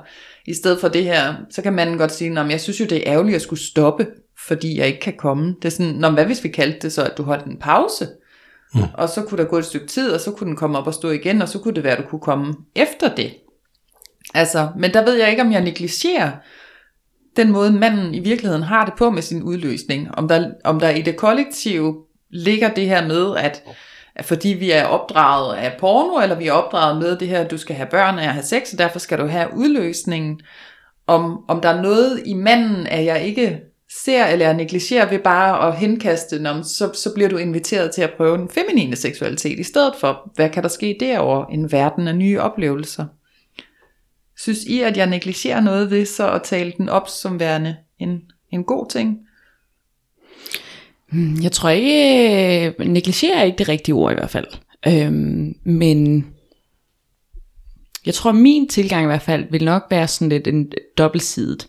[0.46, 2.98] i stedet for det her, så kan man godt sige, at jeg synes jo, det
[2.98, 4.06] er ærgerligt at skulle stoppe,
[4.46, 5.54] fordi jeg ikke kan komme.
[5.62, 8.08] Det er sådan, Nå, hvad hvis vi kaldte det så, at du holdt en pause?
[8.74, 8.82] Mm.
[8.94, 10.94] Og så kunne der gå et stykke tid, og så kunne den komme op og
[10.94, 13.34] stå igen, og så kunne det være, at du kunne komme efter det.
[14.34, 16.30] Altså, men der ved jeg ikke, om jeg negligerer
[17.36, 20.08] den måde, manden i virkeligheden har det på med sin udløsning.
[20.14, 21.96] Om der, om der i det kollektive
[22.30, 23.62] ligger det her med, at,
[24.14, 27.50] at fordi vi er opdraget af porno, eller vi er opdraget med det her, at
[27.50, 30.40] du skal have børn og at have sex, og derfor skal du have udløsningen.
[31.06, 33.60] Om, om der er noget i manden, at jeg ikke
[34.04, 38.12] ser eller negligerer ved bare at henkaste, når, så, så bliver du inviteret til at
[38.16, 42.16] prøve den feminine seksualitet, i stedet for, hvad kan der ske derovre, en verden af
[42.16, 43.06] nye oplevelser.
[44.38, 48.22] Synes I, at jeg negligerer noget ved så at tale den op som værende en,
[48.50, 49.18] en god ting?
[51.10, 54.46] Hmm, jeg tror ikke, øh, negligerer er ikke det rigtige ord i hvert fald.
[54.86, 56.26] Øhm, men
[58.06, 61.68] jeg tror, min tilgang i hvert fald vil nok være sådan lidt en dobbeltsidet.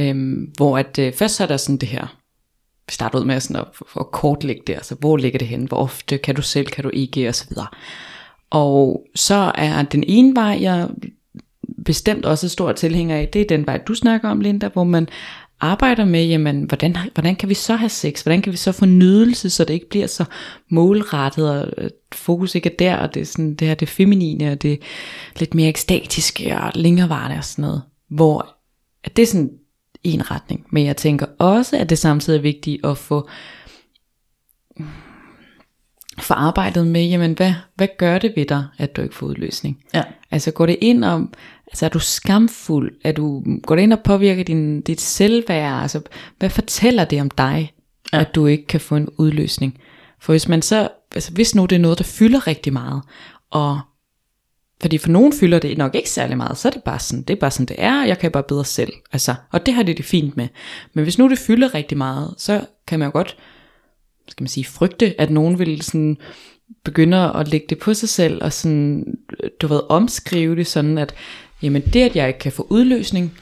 [0.00, 2.16] Øhm, hvor at øh, først så er der sådan det her,
[2.86, 3.66] vi starter ud med sådan at,
[4.00, 6.90] at kortlægge det, altså hvor ligger det hen, hvor ofte kan du selv, kan du
[6.92, 7.66] ikke, og så videre.
[8.50, 10.88] Og så er den ene vej, jeg
[11.84, 14.84] bestemt også er stor tilhænger af, det er den vej, du snakker om, Linda, hvor
[14.84, 15.08] man
[15.60, 18.22] arbejder med, jamen, hvordan, hvordan kan vi så have sex?
[18.22, 20.24] Hvordan kan vi så få nydelse, så det ikke bliver så
[20.70, 24.52] målrettet, og øh, fokus ikke er der, og det er sådan, det her det feminine,
[24.52, 24.82] og det
[25.38, 27.82] lidt mere ekstatiske, og længerevarende og sådan noget.
[28.10, 28.56] Hvor
[29.04, 29.50] at det er sådan
[30.14, 30.66] en retning.
[30.70, 33.28] Men jeg tænker også, at det samtidig er vigtigt at få
[36.18, 39.78] få arbejdet med, jamen hvad, hvad gør det ved dig, at du ikke får udløsning?
[39.94, 40.02] Ja.
[40.30, 41.32] Altså går det ind om,
[41.66, 42.92] altså er du skamfuld?
[43.04, 45.82] Er du, går det ind og påvirker din, dit selvværd?
[45.82, 46.00] Altså
[46.38, 47.72] hvad fortæller det om dig,
[48.12, 48.20] ja.
[48.20, 49.78] at du ikke kan få en udløsning?
[50.20, 53.02] For hvis man så, altså hvis nu det er noget, der fylder rigtig meget,
[53.50, 53.80] og
[54.80, 57.34] fordi for nogen fylder det nok ikke særlig meget, så er det bare sådan, det
[57.34, 58.92] er bare sådan det er, jeg kan bare bedre selv.
[59.12, 60.48] Altså, og det har det det fint med.
[60.94, 63.36] Men hvis nu det fylder rigtig meget, så kan man jo godt,
[64.28, 66.16] skal man sige, frygte, at nogen vil sådan
[66.84, 69.04] begynde at lægge det på sig selv, og sådan,
[69.60, 71.14] du ved, omskrive det sådan, at
[71.62, 73.38] jamen det, at jeg ikke kan få udløsning,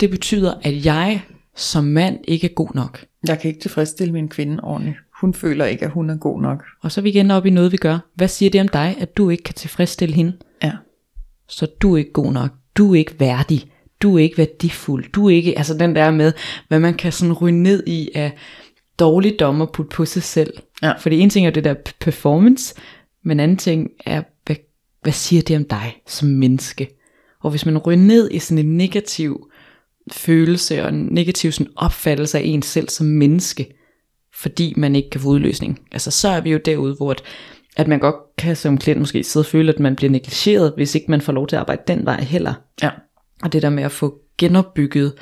[0.00, 1.22] det betyder, at jeg
[1.56, 3.04] som mand ikke er god nok.
[3.26, 4.96] Jeg kan ikke tilfredsstille min kvinde ordentligt.
[5.20, 6.64] Hun føler ikke, at hun er god nok.
[6.82, 7.98] Og så er vi igen op i noget, vi gør.
[8.14, 10.32] Hvad siger det om dig, at du ikke kan tilfredsstille hende?
[11.50, 12.50] Så du er ikke god nok.
[12.76, 13.70] Du er ikke værdig.
[14.02, 15.12] Du er ikke værdifuld.
[15.12, 16.32] Du er ikke, altså den der med,
[16.68, 18.32] hvad man kan sådan ryge ned i af
[18.98, 20.52] dårligdom at putte på sig selv.
[20.82, 20.92] Ja.
[20.92, 22.74] Fordi en ting er det der performance,
[23.24, 24.56] men anden ting er, hvad,
[25.02, 26.88] hvad siger det om dig som menneske?
[27.42, 29.50] Og hvis man ryger ned i sådan en negativ
[30.12, 33.74] følelse og en negativ sådan opfattelse af en selv som menneske,
[34.34, 37.22] fordi man ikke kan få udløsning, altså så er vi jo derude, hvor at,
[37.76, 40.94] at man godt kan som klient måske sidde og føle, at man bliver negligeret, hvis
[40.94, 42.54] ikke man får lov til at arbejde den vej heller.
[42.82, 42.90] Ja.
[43.42, 45.12] Og det der med at få genopbygget,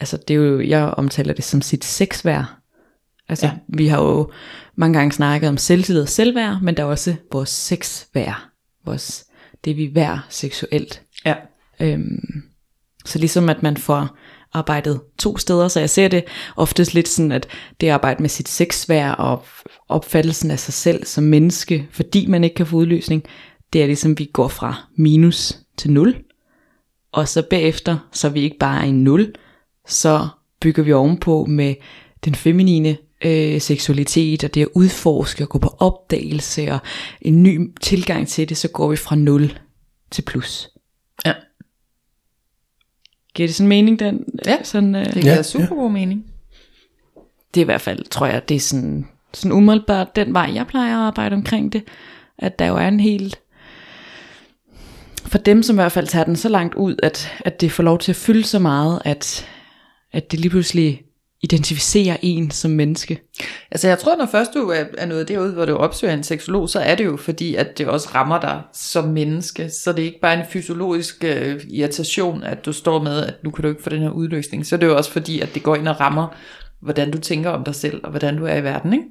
[0.00, 2.44] altså det er jo, jeg omtaler det som sit sexværd.
[3.28, 3.52] Altså Ja.
[3.68, 4.30] vi har jo
[4.74, 8.42] mange gange snakket om selvtillid og selvværd, men der er også vores sexværd,
[8.84, 9.24] vores,
[9.64, 11.02] det vi er seksuelt.
[11.24, 11.34] Ja.
[11.80, 12.42] Øhm,
[13.04, 14.16] så ligesom at man får
[14.56, 16.24] arbejdet to steder, så jeg ser det
[16.56, 17.48] oftest lidt sådan, at
[17.80, 19.44] det arbejde med sit sexvær og
[19.88, 23.22] opfattelsen af sig selv som menneske, fordi man ikke kan få udløsning,
[23.72, 26.16] det er ligesom, vi går fra minus til nul,
[27.12, 29.34] og så bagefter, så er vi ikke bare i nul,
[29.88, 30.28] så
[30.60, 31.74] bygger vi ovenpå med
[32.24, 36.78] den feminine øh, seksualitet, og det at udforske og gå på opdagelse, og
[37.22, 39.58] en ny tilgang til det, så går vi fra nul
[40.10, 40.68] til plus.
[43.36, 43.38] Ja.
[43.38, 44.24] Giver det sådan mening, den?
[44.46, 46.24] Ja, sådan, øh, Det giver Ja, ja, super god mening.
[47.54, 50.66] det er i hvert fald, tror jeg, det er sådan, sådan umiddelbart den vej, jeg
[50.66, 51.82] plejer at arbejde omkring det,
[52.38, 53.38] at der jo er en helt,
[55.26, 57.82] for dem som i hvert fald tager den så langt ud, at, at det får
[57.82, 59.48] lov til at fylde så meget, at,
[60.12, 61.02] at det lige pludselig
[61.42, 63.20] identificerer en som menneske.
[63.70, 64.68] Altså jeg tror, når først du
[64.98, 67.86] er, nået derude, hvor du opsøger en seksolog, så er det jo fordi, at det
[67.86, 69.70] også rammer dig som menneske.
[69.70, 73.50] Så det er ikke bare en fysiologisk øh, irritation, at du står med, at nu
[73.50, 74.66] kan du ikke få den her udløsning.
[74.66, 76.36] Så er det jo også fordi, at det går ind og rammer,
[76.80, 79.04] hvordan du tænker om dig selv, og hvordan du er i verden, ikke?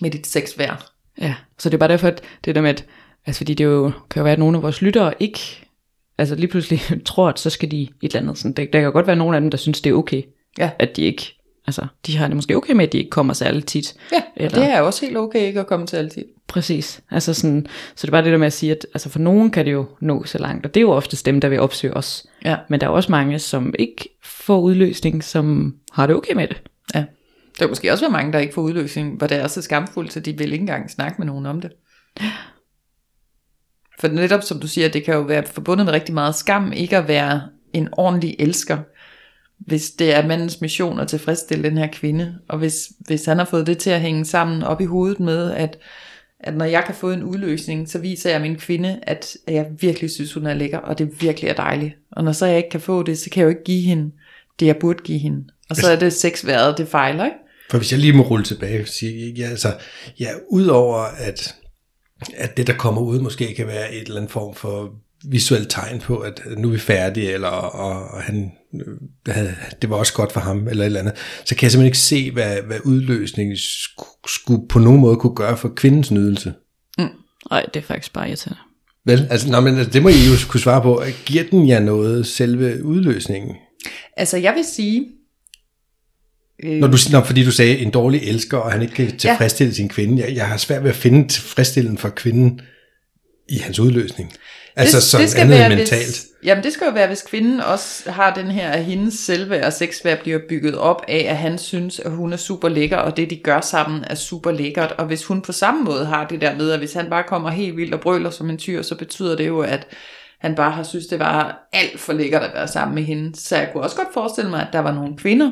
[0.00, 0.86] Med dit sexværd.
[1.20, 2.84] Ja, så det er bare derfor, at det der med, at,
[3.26, 5.40] altså fordi det jo, kan jo være, at nogle af vores lyttere ikke,
[6.18, 8.38] altså lige pludselig tror, at så skal de et eller andet.
[8.38, 10.22] Sådan, der, der kan godt være nogle af dem, der synes, det er okay,
[10.58, 10.70] Ja.
[10.78, 11.35] at de ikke,
[11.66, 13.94] altså de har det måske okay med, at de ikke kommer særlig tit.
[14.12, 16.24] Ja, Eller- det er også helt okay ikke at komme til altid.
[16.48, 17.00] Præcis.
[17.10, 19.50] Altså sådan, så det er bare det der med at sige, at altså for nogen
[19.50, 21.94] kan det jo nå så langt, og det er jo oftest dem, der vil opsøge
[21.94, 22.26] os.
[22.44, 22.56] Ja.
[22.68, 26.62] Men der er også mange, som ikke får udløsning, som har det okay med det.
[26.94, 27.04] Ja.
[27.58, 30.12] Der er måske også være mange, der ikke får udløsning, hvor det er så skamfuldt,
[30.12, 31.70] så de vil ikke engang snakke med nogen om det.
[34.00, 36.96] For netop som du siger, det kan jo være forbundet med rigtig meget skam, ikke
[36.96, 38.78] at være en ordentlig elsker,
[39.58, 43.44] hvis det er mandens mission at tilfredsstille den her kvinde, og hvis, hvis han har
[43.44, 45.78] fået det til at hænge sammen op i hovedet med, at,
[46.40, 50.10] at når jeg kan få en udløsning, så viser jeg min kvinde, at jeg virkelig
[50.10, 51.94] synes, hun er lækker, og det virkelig er dejligt.
[52.12, 54.12] Og når så jeg ikke kan få det, så kan jeg jo ikke give hende
[54.60, 55.44] det, jeg burde give hende.
[55.70, 57.36] Og så er det sexværet, det fejler, ikke?
[57.70, 59.74] For hvis jeg lige må rulle tilbage og sige, ja, altså,
[60.20, 61.54] ja, udover at,
[62.36, 64.94] at det, der kommer ud, måske kan være et eller andet form for
[65.30, 69.90] visuelt tegn på, at nu er vi færdige, eller og, og han, øh, havde, det
[69.90, 72.30] var også godt for ham, eller et eller andet, så kan jeg simpelthen ikke se,
[72.30, 73.56] hvad, hvad udløsningen
[74.26, 76.54] skulle, på nogen måde kunne gøre for kvindens nydelse.
[77.50, 78.60] Nej, det er faktisk bare irriterende.
[79.06, 81.02] Vel, altså, nå, men altså, det må I jo kunne svare på.
[81.24, 83.56] Giver den jer noget, selve udløsningen?
[84.16, 85.06] Altså jeg vil sige,
[86.64, 89.74] øh, Når du, når, fordi du sagde, en dårlig elsker, og han ikke kan tilfredsstille
[89.74, 90.22] sin kvinde.
[90.22, 92.60] Jeg, jeg har svært ved at finde tilfredsstillelsen for kvinden
[93.48, 94.32] i hans udløsning.
[94.76, 96.06] Altså som andet end mentalt.
[96.06, 99.64] Hvis, jamen det skal jo være, hvis kvinden også har den her, at hendes selvværd
[99.64, 103.16] og sexværd bliver bygget op af, at han synes, at hun er super lækker, og
[103.16, 104.92] det de gør sammen er super lækkert.
[104.98, 107.50] Og hvis hun på samme måde har det der med, at hvis han bare kommer
[107.50, 109.86] helt vildt og brøler som en tyr, så betyder det jo, at
[110.40, 113.40] han bare har synes, det var alt for lækkert at være sammen med hende.
[113.40, 115.50] Så jeg kunne også godt forestille mig, at der var nogle kvinder,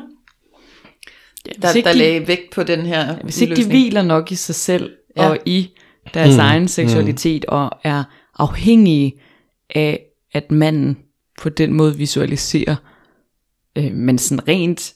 [1.61, 4.35] der, ikke der de- lagde vægt på den her Hvis ikke de hviler nok i
[4.35, 5.23] sig selv Ja.
[5.23, 5.29] ja.
[5.29, 5.69] og i
[6.13, 6.39] deres mm.
[6.39, 8.03] egen seksualitet og er
[8.35, 9.19] afhængige
[9.69, 10.97] af, at manden
[11.37, 12.75] på den måde visualiserer,
[13.75, 14.93] øh, men sådan rent,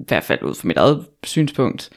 [0.00, 1.90] i hvert fald ud fra mit eget synspunkt,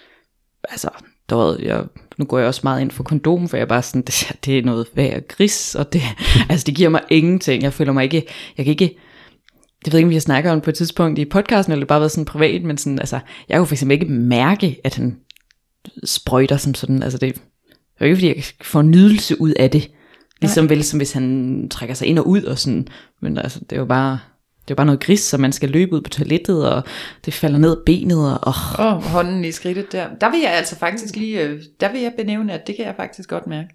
[0.69, 0.89] altså,
[1.29, 1.85] der ved jeg,
[2.17, 4.57] nu går jeg også meget ind for kondom, for jeg er bare sådan, det, det
[4.57, 6.01] er noget værd gris, og det,
[6.49, 8.27] altså det giver mig ingenting, jeg føler mig ikke,
[8.57, 8.97] jeg kan ikke,
[9.85, 11.87] det ved ikke, om vi har snakket om på et tidspunkt i podcasten, eller det
[11.87, 15.19] bare været sådan privat, men sådan, altså, jeg kunne for eksempel ikke mærke, at han
[16.03, 17.41] sprøjter som sådan, altså det, det
[17.99, 19.91] er jo ikke, fordi jeg får nydelse ud af det,
[20.41, 22.87] ligesom vel som hvis han trækker sig ind og ud og sådan,
[23.21, 24.11] men altså, det er jo bare,
[24.61, 26.83] det er jo bare noget gris, så man skal løbe ud på toilettet, og
[27.25, 30.07] det falder ned benet, og åh, Åh, oh, hånden i skridtet der.
[30.21, 32.93] Der vil jeg altså faktisk lige, øh, der vil jeg benævne, at det kan jeg
[32.97, 33.69] faktisk godt mærke.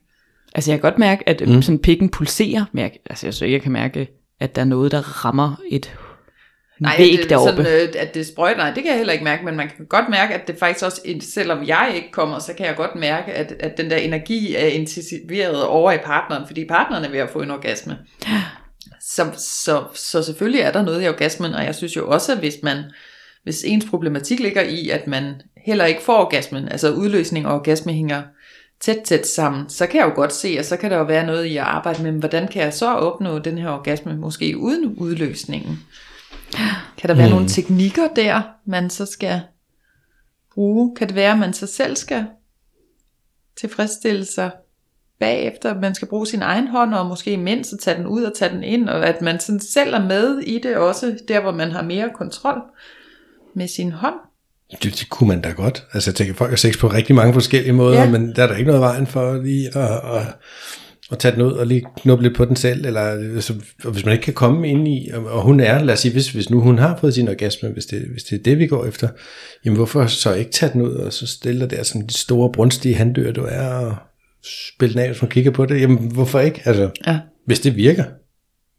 [0.55, 1.62] Altså jeg kan godt mærke, at mm.
[1.62, 4.09] sådan pikken pulserer, men jeg, altså jeg synes ikke, jeg kan mærke,
[4.40, 5.94] at der er noget, der rammer et
[6.80, 7.64] Nej, væg det, deroppe.
[7.64, 9.86] Sådan, øh, at det sprøjter, nej, det kan jeg heller ikke mærke, men man kan
[9.86, 13.32] godt mærke, at det faktisk også, selvom jeg ikke kommer, så kan jeg godt mærke,
[13.32, 17.30] at, at den der energi er intensiveret over i partneren, fordi partneren er ved at
[17.30, 17.98] få en orgasme.
[19.00, 22.38] Så, så, så selvfølgelig er der noget i orgasmen, og jeg synes jo også, at
[22.38, 22.78] hvis man,
[23.42, 25.34] hvis ens problematik ligger i, at man
[25.66, 28.22] heller ikke får orgasmen, altså udløsning og orgasme hænger
[28.80, 31.26] tæt, tæt sammen, så kan jeg jo godt se, at så kan der jo være
[31.26, 34.94] noget i at arbejde med, hvordan kan jeg så opnå den her orgasme, måske uden
[34.96, 35.78] udløsningen.
[36.98, 37.32] Kan der være mm.
[37.32, 39.40] nogle teknikker der, man så skal
[40.54, 40.96] bruge?
[40.96, 42.26] Kan det være, at man så selv skal
[43.61, 44.50] tilfredsstille sig
[45.20, 45.80] bagefter?
[45.80, 48.54] Man skal bruge sin egen hånd, og måske imens at tage den ud og tage
[48.54, 51.70] den ind, og at man sådan selv er med i det også, der hvor man
[51.70, 52.61] har mere kontrol
[53.54, 54.14] med sin hånd.
[54.82, 55.87] Det, det kunne man da godt.
[55.92, 58.11] Altså, jeg tænker, folk har sex på rigtig mange forskellige måder, Ja.
[58.11, 60.26] men der er der ikke noget vejen for lige at, at,
[61.12, 64.04] at tage den ud og lige knuppe lidt på den selv, eller altså, og hvis
[64.04, 66.50] man ikke kan komme ind i, og, og hun er, lad os sige, hvis, hvis
[66.50, 69.08] nu hun har fået sin orgasme, hvis det, hvis det er det, vi går efter,
[69.64, 72.52] jamen hvorfor så ikke tage den ud, og så stille dig der som de store
[72.52, 73.96] brunstige handyr, du er, og
[74.74, 76.62] spille den af, hvis man kigger på det, jamen hvorfor ikke?
[76.64, 77.18] Altså, Ja.
[77.46, 78.04] hvis det virker.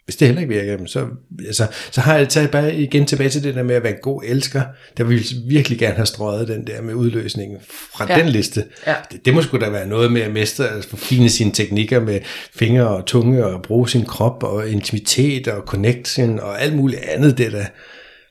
[0.07, 1.07] Hvis det heller ikke virker, så,
[1.47, 3.99] altså, så har jeg taget bare igen tilbage til det der med at være en
[4.01, 4.61] god elsker.
[4.97, 7.57] Der vil virkelig gerne have strøget den der med udløsningen
[7.95, 8.19] fra Ja.
[8.19, 8.63] den liste.
[8.87, 8.93] Ja.
[9.11, 12.19] Det, det må sgu da være noget med at mestre, altså forfine sine teknikker med
[12.55, 17.37] fingre og tunge, og bruge sin krop, og intimitet, og connection, og alt muligt andet.
[17.37, 17.65] Det der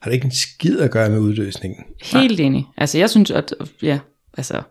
[0.01, 1.83] har det ikke en skid at gøre med udløsningen.
[2.03, 2.65] Helt enig.
[2.77, 3.99] Altså jeg synes, at ja,
[4.37, 4.61] altså,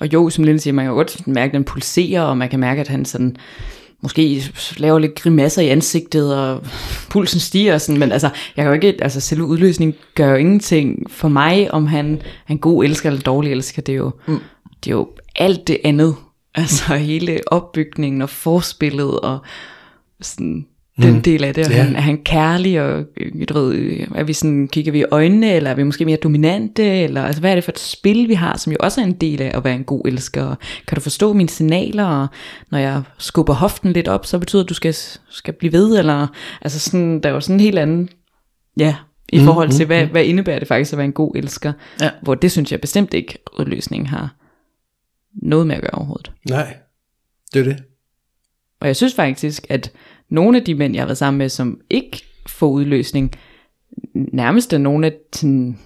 [0.00, 2.60] og jo, som Lille siger, man kan godt mærke, at den pulserer, og man kan
[2.60, 3.36] mærke, at han sådan,
[4.02, 4.42] måske
[4.76, 6.62] laver lidt grimasser i ansigtet, og
[7.10, 10.36] pulsen stiger og sådan, men altså, jeg kan jo ikke, altså selve udløsningen gør jo
[10.36, 14.10] ingenting for mig, om han er en god elsker eller dårlig elsker, det er jo,
[14.26, 14.38] mm.
[14.84, 16.16] det er jo alt det andet,
[16.54, 19.38] altså hele opbygningen og forspillet, og
[20.20, 20.66] sådan,
[21.02, 21.22] den Mm.
[21.22, 21.82] del af det, og Ja.
[21.82, 25.04] han, er han kærlig, og øh, du ved, øh, er vi sådan, kigger vi i
[25.10, 28.28] øjnene, eller er vi måske mere dominante, eller altså, hvad er det for et spil,
[28.28, 30.56] vi har, som jo også er en del af at være en god elsker, og
[30.86, 32.26] kan du forstå mine signaler, og
[32.70, 34.94] når jeg skubber hoften lidt op, så betyder det, at du skal,
[35.30, 36.26] skal blive ved, eller,
[36.62, 38.08] altså sådan, der er jo sådan en helt anden,
[38.78, 38.96] ja,
[39.32, 41.72] i Mm, forhold til, mm, hvad, hvad indebærer det faktisk at være en god elsker,
[42.00, 42.10] Ja.
[42.22, 44.34] hvor det synes jeg bestemt ikke, udløsningen har
[45.42, 46.32] noget med at gøre overhovedet.
[46.48, 46.76] Nej,
[47.54, 47.82] det er det.
[48.80, 49.92] Og jeg synes faktisk, at
[50.30, 53.32] nogle af de mænd, jeg har været sammen med, som ikke får udløsning,
[54.14, 55.78] nærmest er nogle af sådan,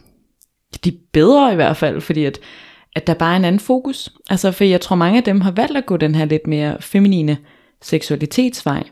[0.85, 2.39] de bedre i hvert fald, fordi at,
[2.97, 4.13] at der bare er en anden fokus.
[4.31, 6.77] Altså, for jeg tror, mange af dem har valgt at gå den her lidt mere
[6.81, 7.39] feminine
[7.83, 8.83] seksualitetsvej,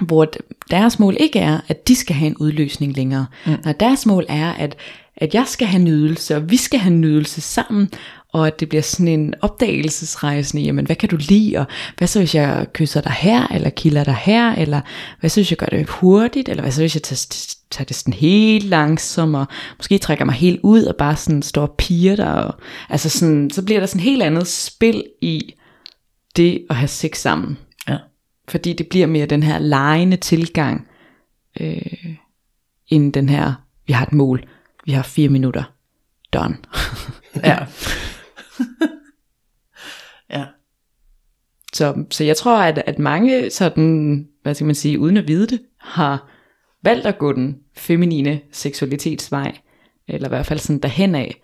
[0.00, 0.26] hvor
[0.70, 3.26] deres mål ikke er, at de skal have en udløsning længere.
[3.46, 3.52] Mm.
[3.64, 4.76] Nej, deres mål er, at,
[5.16, 7.90] at jeg skal have nydelse, og vi skal have nydelse sammen,
[8.32, 11.66] og at det bliver sådan en opdagelsesrejse i, jamen hvad kan du lide, og
[11.98, 14.80] hvad så hvis jeg kysser dig her, eller kilder dig her, eller
[15.20, 17.96] hvad så hvis jeg gør det hurtigt, eller hvad så hvis jeg tager, tager det
[17.96, 22.16] sådan helt langsomt, og måske trækker mig helt ud, og bare sådan står og piger
[22.16, 22.54] der, og,
[22.88, 25.54] altså sådan, så bliver der sådan et helt andet spil i
[26.36, 27.58] det at have sex sammen.
[27.88, 27.96] Ja.
[28.48, 30.88] Fordi det bliver mere den her lejende tilgang,
[31.60, 32.14] øh,
[32.88, 33.52] end den her,
[33.86, 34.44] vi har et mål,
[34.84, 35.62] vi har fire minutter,
[36.32, 36.56] done.
[37.44, 37.58] Ja.
[40.30, 40.46] ja.
[41.72, 45.46] Så, så jeg tror, at, at mange sådan, hvad skal man sige, uden at vide
[45.46, 46.30] det, har
[46.82, 49.58] valgt at gå den feminine seksualitetsvej,
[50.08, 51.42] eller i hvert fald sådan derhen af,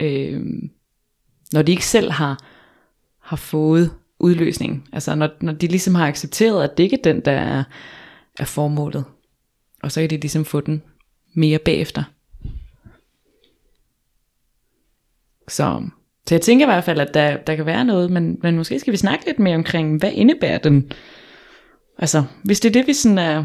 [0.00, 0.42] øh,
[1.52, 2.44] når de ikke selv har,
[3.20, 4.88] har fået udløsning.
[4.92, 7.64] Altså når, når de ligesom har accepteret, at det ikke er den, der er,
[8.38, 9.04] er formålet.
[9.82, 10.82] Og så kan de ligesom få den
[11.34, 12.04] mere bagefter.
[15.48, 15.88] Så,
[16.28, 18.78] så jeg tænker i hvert fald, at der, der kan være noget, men, men måske
[18.78, 20.92] skal vi snakke lidt mere omkring, hvad indebærer den?
[21.98, 23.44] Altså, hvis det er det, vi sådan er,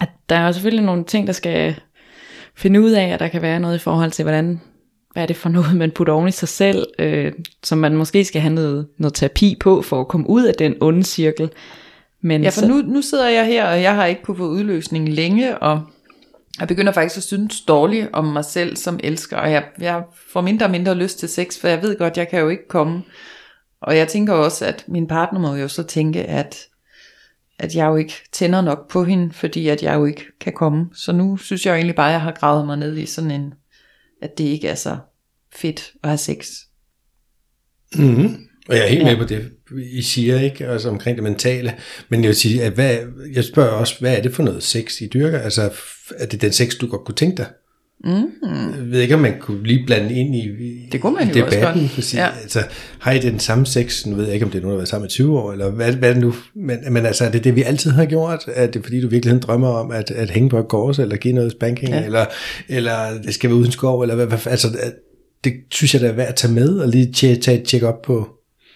[0.00, 1.74] at der er jo selvfølgelig nogle ting, der skal
[2.56, 4.60] finde ud af, at der kan være noget i forhold til, hvordan
[5.12, 8.24] hvad er det for noget, man putter oven i sig selv, øh, som man måske
[8.24, 11.50] skal have noget, noget terapi på, for at komme ud af den onde cirkel.
[12.22, 15.08] Men Ja, for nu, nu sidder jeg her, og jeg har ikke kunne få udløsning
[15.08, 15.82] længe, og
[16.60, 20.40] jeg begynder faktisk at synes dårligt om mig selv som elsker, og jeg, jeg får
[20.40, 23.02] mindre og mindre lyst til sex, for jeg ved godt, jeg kan jo ikke komme.
[23.80, 26.58] Og jeg tænker også, at min partner må jo så tænke, at,
[27.58, 30.86] at jeg jo ikke tænder nok på hende, fordi at jeg jo ikke kan komme.
[30.94, 33.30] Så nu synes jeg jo egentlig bare, at jeg har gravet mig ned i sådan
[33.30, 33.54] en,
[34.22, 34.98] at det ikke er så
[35.54, 36.50] fedt at have sex.
[37.94, 38.36] Mm-hmm.
[38.68, 39.10] Og jeg er helt Ja.
[39.10, 39.52] med på det,
[39.92, 40.66] I siger, ikke?
[40.66, 41.72] Altså omkring det mentale.
[42.08, 42.96] Men jeg vil sige, at hvad,
[43.34, 45.38] jeg spørger også, hvad er det for noget sex, I dyrker?
[45.38, 45.70] Altså,
[46.18, 47.46] er det den sex, du godt kunne tænke dig?
[48.04, 48.10] Mm.
[48.42, 50.48] Jeg ved ikke, om man kunne lige blande ind i,
[50.92, 51.82] Det kunne man i jo også debatten.
[51.82, 51.90] godt.
[51.92, 52.30] For sige, Ja.
[52.42, 52.62] altså,
[52.98, 54.06] har I den samme sex?
[54.06, 55.52] Nu ved jeg ikke, om det er nogen, der har været sammen i 20 år,
[55.52, 56.34] eller hvad, hvad er det nu?
[56.54, 58.44] Men, men altså, er det det, vi altid har gjort?
[58.54, 61.34] Er det fordi, du virkelig drømmer om at, at hænge på et kors, eller give
[61.34, 62.04] noget spanking, Ja.
[62.04, 62.24] eller,
[62.68, 62.94] eller
[63.26, 64.68] det skal være uden skov, eller hvad, hvad altså,
[65.44, 68.02] det synes jeg, der er værd at tage med, og lige tage et check op
[68.02, 68.28] på.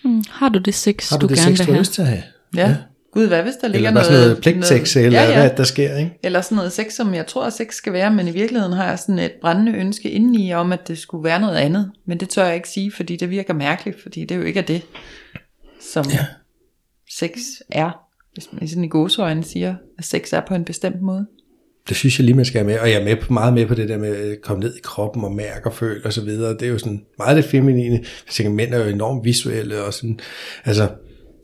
[0.06, 1.80] Mm, har du det sex, Har du, du det gerne sex, vil du har have?
[1.80, 2.22] lyst til at have?
[2.56, 2.68] Ja.
[2.68, 2.76] ja.
[3.12, 5.34] Gud, hvad hvis der ligger Eller bare sådan noget pligtsex, eller ja, ja.
[5.34, 6.18] hvad er det, der sker, ikke?
[6.22, 8.88] Eller sådan noget sex, som jeg tror, at sex skal være, men i virkeligheden har
[8.88, 11.92] jeg sådan et brændende ønske indeni om, at det skulle være noget andet.
[12.06, 14.64] Men det tør jeg ikke sige, fordi det virker mærkeligt, fordi det jo ikke er
[14.64, 14.82] det,
[15.80, 16.26] som ja.
[17.10, 17.30] sex
[17.70, 17.90] er.
[18.32, 21.26] Hvis man sådan i gåseøjne siger, at sex er på en bestemt måde.
[21.88, 23.74] Det synes jeg lige, man skal have med, og jeg er med meget med på
[23.74, 26.52] det der med at komme ned i kroppen og mærke og føle og så videre.
[26.52, 27.94] Det er jo sådan meget det feminine.
[27.94, 30.20] Jeg tænker, mænd er jo enormt visuelle og sådan,
[30.64, 30.88] altså,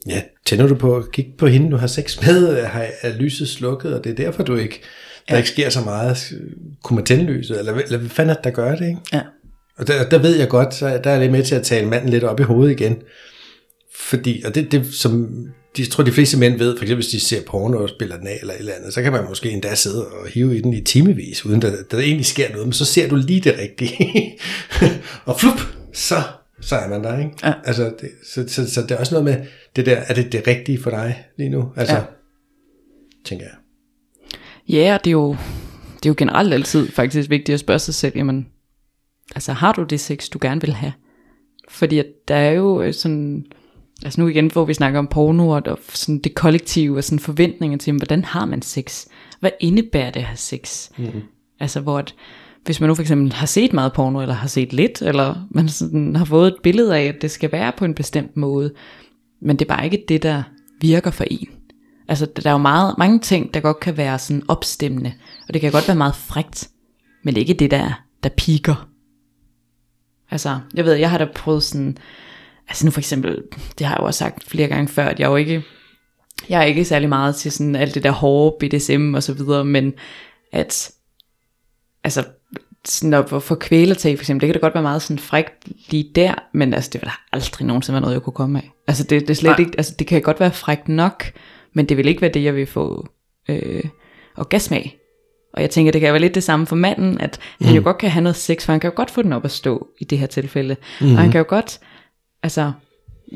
[0.08, 3.94] ja, tænder du på, kig på hende, du har sex med, har, er lyset slukket,
[3.94, 4.80] og det er derfor, du ikke,
[5.28, 5.36] der ja.
[5.36, 6.32] ikke sker så meget.
[6.82, 9.00] Kunne man tænde lyset, eller, eller hvad fanden er det, der gør det, ikke?
[9.12, 9.20] Ja.
[9.78, 12.10] Og der, der ved jeg godt, så der er det med til at tale manden
[12.10, 12.96] lidt op i hovedet igen.
[14.12, 15.28] Fordi, og det, det som
[15.76, 18.26] de, tror, de fleste mænd ved, for eksempel hvis de ser porno og spiller den
[18.26, 20.72] af eller et eller andet, så kan man måske endda sidde og hive i den
[20.72, 24.38] i timevis, uden der, der egentlig sker noget, men så ser du lige det rigtige.
[25.24, 25.60] og flup,
[25.92, 26.14] så,
[26.60, 27.30] så er man der, ikke?
[27.44, 27.52] Ja.
[27.64, 29.46] Altså, det, så, så, så, det er også noget med
[29.76, 31.72] det der, er det det rigtige for dig lige nu?
[31.76, 32.02] Altså, Ja.
[33.24, 33.54] tænker jeg.
[34.68, 35.36] Ja, det er jo,
[35.96, 38.46] det er jo generelt altid faktisk vigtigt at spørge sig selv, jamen,
[39.34, 40.92] altså har du det sex, du gerne vil have?
[41.68, 43.44] Fordi der er jo sådan,
[44.04, 47.78] altså nu igen, hvor vi snakker om porno og sådan det kollektive og sådan forventninger
[47.78, 49.06] til, hvordan har man sex?
[49.40, 50.90] Hvad indebærer det at have sex?
[50.98, 51.22] Mm-hmm.
[51.60, 52.14] Altså hvor at,
[52.64, 55.68] hvis man nu for eksempel har set meget porno, eller har set lidt, eller man
[55.68, 58.72] sådan har fået et billede af, at det skal være på en bestemt måde,
[59.40, 60.42] men det er bare ikke det, der
[60.80, 61.48] virker for en.
[62.08, 65.12] Altså, der er jo meget, mange ting, der godt kan være sådan opstemmende,
[65.48, 66.70] og det kan godt være meget frægt,
[67.22, 68.88] men det er ikke det, der, der piker.
[70.30, 71.98] Altså, jeg ved, jeg har da prøvet sådan,
[72.72, 73.42] altså nu for eksempel,
[73.78, 75.62] det har jeg jo også sagt flere gange før, at jeg jo ikke,
[76.48, 79.64] jeg er ikke særlig meget til sådan alt det der hårde BDSM og så videre,
[79.64, 79.92] men
[80.52, 80.90] at,
[82.04, 82.24] altså,
[82.84, 86.10] sådan at få kvælertag for eksempel, det kan da godt være meget sådan frægt lige
[86.14, 88.70] der, men altså det vil da aldrig nogensinde være noget, jeg kunne komme af.
[88.86, 89.58] Altså det, det er slet Nej.
[89.58, 91.24] ikke, altså det kan godt være frægt nok,
[91.72, 93.08] men det vil ikke være det, jeg vil få
[93.48, 93.84] øh,
[94.36, 94.98] orgasme af.
[95.54, 97.66] Og jeg tænker, det kan være lidt det samme for manden, at mm.
[97.66, 99.44] han jo godt kan have noget sex, for han kan jo godt få den op
[99.44, 100.76] at stå i det her tilfælde.
[101.00, 101.12] Mm.
[101.12, 101.80] Og han kan jo godt,
[102.42, 102.72] altså,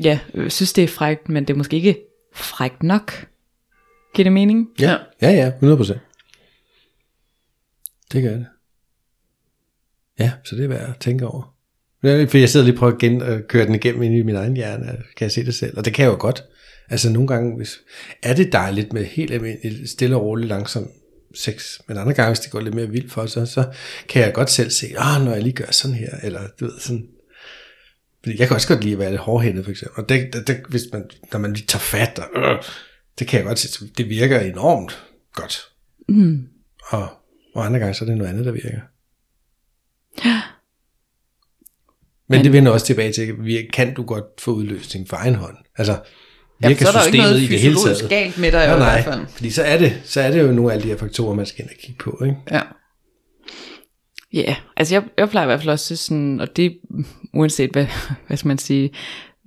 [0.03, 1.97] ja, øh, synes det er frægt, men det er måske ikke
[2.33, 3.27] frægt nok.
[4.15, 4.67] Giver det mening?
[4.79, 5.97] Ja, ja, ja 100%.
[8.11, 8.45] Det gør det.
[10.19, 11.53] Ja, så det er værd at tænke over.
[12.01, 14.35] For jeg sidder lige og prøver at gen, at køre den igennem ind i min
[14.35, 15.77] egen hjerne, kan jeg se det selv.
[15.77, 16.43] Og det kan jeg jo godt.
[16.89, 17.79] Altså nogle gange, hvis,
[18.23, 20.89] er det dejligt med helt almindelig, stille og roligt, langsom
[21.35, 21.79] sex.
[21.87, 23.63] Men andre gange, hvis det går lidt mere vildt for så, så
[24.09, 26.79] kan jeg godt selv se, ah, når jeg lige gør sådan her, eller du ved,
[26.79, 27.07] sådan.
[28.27, 30.03] Fordi jeg kan også godt lide at være lidt hårdhændet, for eksempel.
[30.03, 32.63] Og det, det, det, hvis man, når man lige tager fat, og, øh,
[33.19, 35.61] det kan jeg godt se, det virker enormt godt.
[36.09, 36.47] Mm.
[36.87, 37.07] Og,
[37.55, 38.79] og andre gange, så er det noget andet, der virker.
[40.23, 40.31] Men,
[42.29, 43.35] Men det vender også tilbage til,
[43.73, 45.55] kan du godt få udløsning for egen hånd?
[45.77, 45.99] Altså,
[46.63, 48.09] Ja, virker så er der ikke noget i det hele taget?
[48.09, 49.27] galt med dig Ja, jo i nej, hvert fald.
[49.27, 51.45] fordi så er, det, så er det jo nogle af alle de her faktorer, man
[51.45, 52.21] skal ind og kigge på.
[52.25, 52.37] Ikke?
[52.51, 52.61] Ja.
[54.33, 54.55] Ja, yeah.
[54.77, 56.79] altså jeg, jeg plejer i hvert fald også sådan, og det
[57.33, 57.87] uanset hvad,
[58.27, 58.91] hvad skal man sige,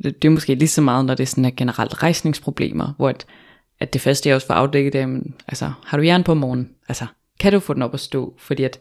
[0.03, 3.09] det, det er måske lige så meget, når det er sådan er generelt rejsningsproblemer, hvor
[3.09, 3.27] at,
[3.81, 6.33] at det første jeg også får afdækket, det er, men, altså har du jern på
[6.33, 7.07] om morgenen, altså
[7.41, 8.79] kan du få den op at stå, fordi at,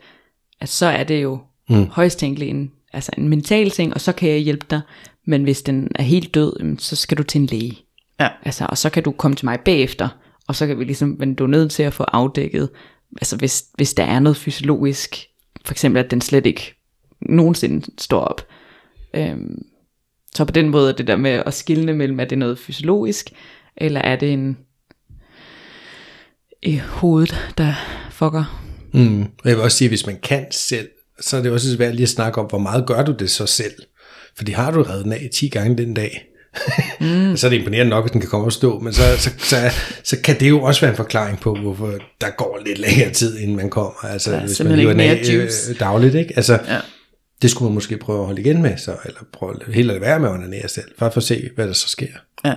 [0.62, 1.39] at så er det jo
[1.70, 1.88] mm.
[1.88, 4.82] højst tænkeligt en, altså en mental ting, og så kan jeg hjælpe dig,
[5.26, 7.78] men hvis den er helt død, så skal du til en læge.
[8.20, 8.28] Ja.
[8.43, 10.10] Altså, og så kan du komme til mig bagefter,
[10.47, 12.70] og så kan vi ligesom, men du er nødt til at få afdækket,
[13.18, 15.30] altså hvis, hvis der er noget fysiologisk,
[15.66, 16.76] for eksempel at den slet ikke
[17.22, 18.47] nogensinde står op.
[19.14, 19.62] Øhm,
[20.36, 23.30] så på den måde er det der med at skille mellem, er det noget fysiologisk,
[23.78, 24.58] eller er det en
[26.62, 27.74] i hovedet, der
[28.12, 28.66] fucker.
[28.93, 29.22] Mm.
[29.22, 30.89] Og jeg vil også sige, at hvis man kan selv
[31.20, 33.45] så er det også svært lige at snakke om, hvor meget gør du det så
[33.45, 33.74] selv?
[34.36, 36.26] Fordi har du reddet den af 10 gange den dag,
[37.00, 37.34] mm.
[37.38, 39.56] så er det imponerende nok, hvis den kan komme og stå, men så, så, så,
[40.04, 43.38] så kan det jo også være en forklaring på, hvorfor der går lidt længere tid,
[43.38, 44.06] inden man kommer.
[44.06, 45.72] Altså, Ja, hvis man lever den af juice.
[45.72, 46.34] øh, dagligt, ikke?
[46.36, 46.80] Altså, Ja.
[47.41, 50.02] det skulle man måske prøve at holde igen med, så, eller prøve at helt lade
[50.02, 52.08] være med at onanere selv, bare for at se, hvad der så sker.
[52.45, 52.54] Ja.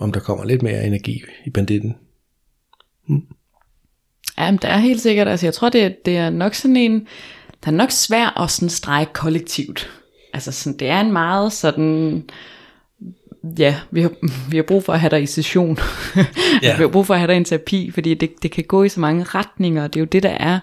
[0.00, 1.94] Om der kommer lidt mere energi i banditten.
[4.38, 5.28] Ja, men det er helt sikkert.
[5.28, 7.00] Altså, jeg tror, det, er- det er nok sådan en...
[7.64, 9.90] Der er nok svært at sådan strege kollektivt.
[10.32, 12.24] Altså, sådan, det er en meget sådan...
[13.58, 14.10] Ja, vi har,
[14.50, 15.78] vi har brug for at have dig i session.
[16.62, 16.76] Ja.
[16.78, 18.82] vi har brug for at have dig i en terapi, fordi det, det kan gå
[18.82, 19.86] i så mange retninger.
[19.86, 20.60] Det er jo det, der er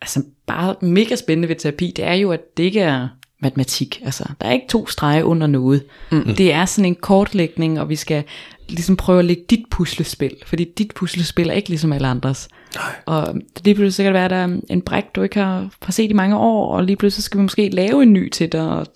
[0.00, 1.92] altså bare mega spændende ved terapi.
[1.96, 3.08] Det er jo, at det ikke er
[3.42, 4.00] matematik.
[4.04, 5.84] Altså, der er ikke to streger under noget.
[6.12, 6.34] Mm.
[6.34, 8.24] Det er sådan en kortlægning, og vi skal
[8.68, 10.36] ligesom prøve at lægge dit puslespil.
[10.46, 12.48] Fordi dit puslespil er ikke ligesom alle andres.
[12.74, 12.94] Nej.
[13.06, 13.34] Og
[13.64, 15.92] lige pludselig så kan det være, at der er en bræk, du ikke har, har
[15.92, 18.68] set i mange år, og lige pludselig skal vi måske lave en ny til dig,
[18.68, 18.86] og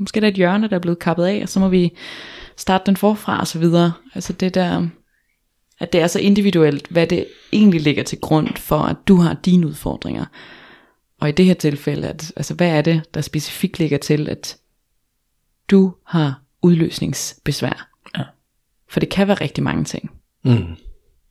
[0.00, 1.92] måske er der et hjørne, der er blevet kappet af, og så må vi
[2.56, 3.92] starte den forfra og så videre.
[4.14, 4.86] Altså det der,
[5.80, 9.36] at det er så individuelt, hvad det egentlig ligger til grund for, at du har
[9.44, 10.24] dine udfordringer.
[11.22, 14.56] Og i det her tilfælde, at, altså hvad er det, der specifikt ligger til, at
[15.70, 17.88] du har udløsningsbesvær?
[18.18, 18.22] Ja.
[18.88, 20.10] For det kan være rigtig mange ting.
[20.44, 20.76] Mm.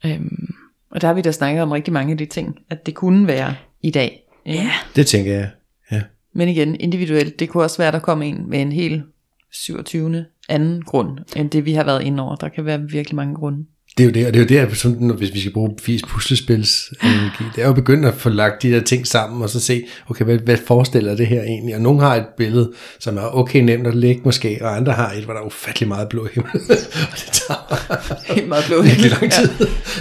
[0.05, 0.53] Øhm,
[0.91, 3.27] Og der har vi da snakket om rigtig mange af de ting, at det kunne
[3.27, 4.23] være i dag.
[4.45, 4.71] Ja.
[4.95, 5.49] Det tænker jeg.
[5.91, 6.01] Ja.
[6.33, 9.03] Men igen, individuelt, det kunne også være, at der kom en med en helt
[9.51, 10.25] 27.
[10.49, 12.35] anden grund, end det vi har været inde over.
[12.35, 13.65] Der kan være virkelig mange grunde.
[14.01, 15.75] Det er jo det, og det er jo det, sådan, når- hvis vi skal bruge
[15.85, 17.43] vis puslespils energi.
[17.55, 20.25] Det er jo begyndt at få lagt de der ting sammen, og så se, okay,
[20.25, 21.75] hvad, hvad forestiller det her egentlig?
[21.75, 25.11] Og nogle har et billede, som er okay nemt at lægge måske, og andre har
[25.11, 26.51] et, hvor der er ufattelig meget blå himmel.
[27.11, 29.49] og det tager Helt meget blå virkelig lang tid.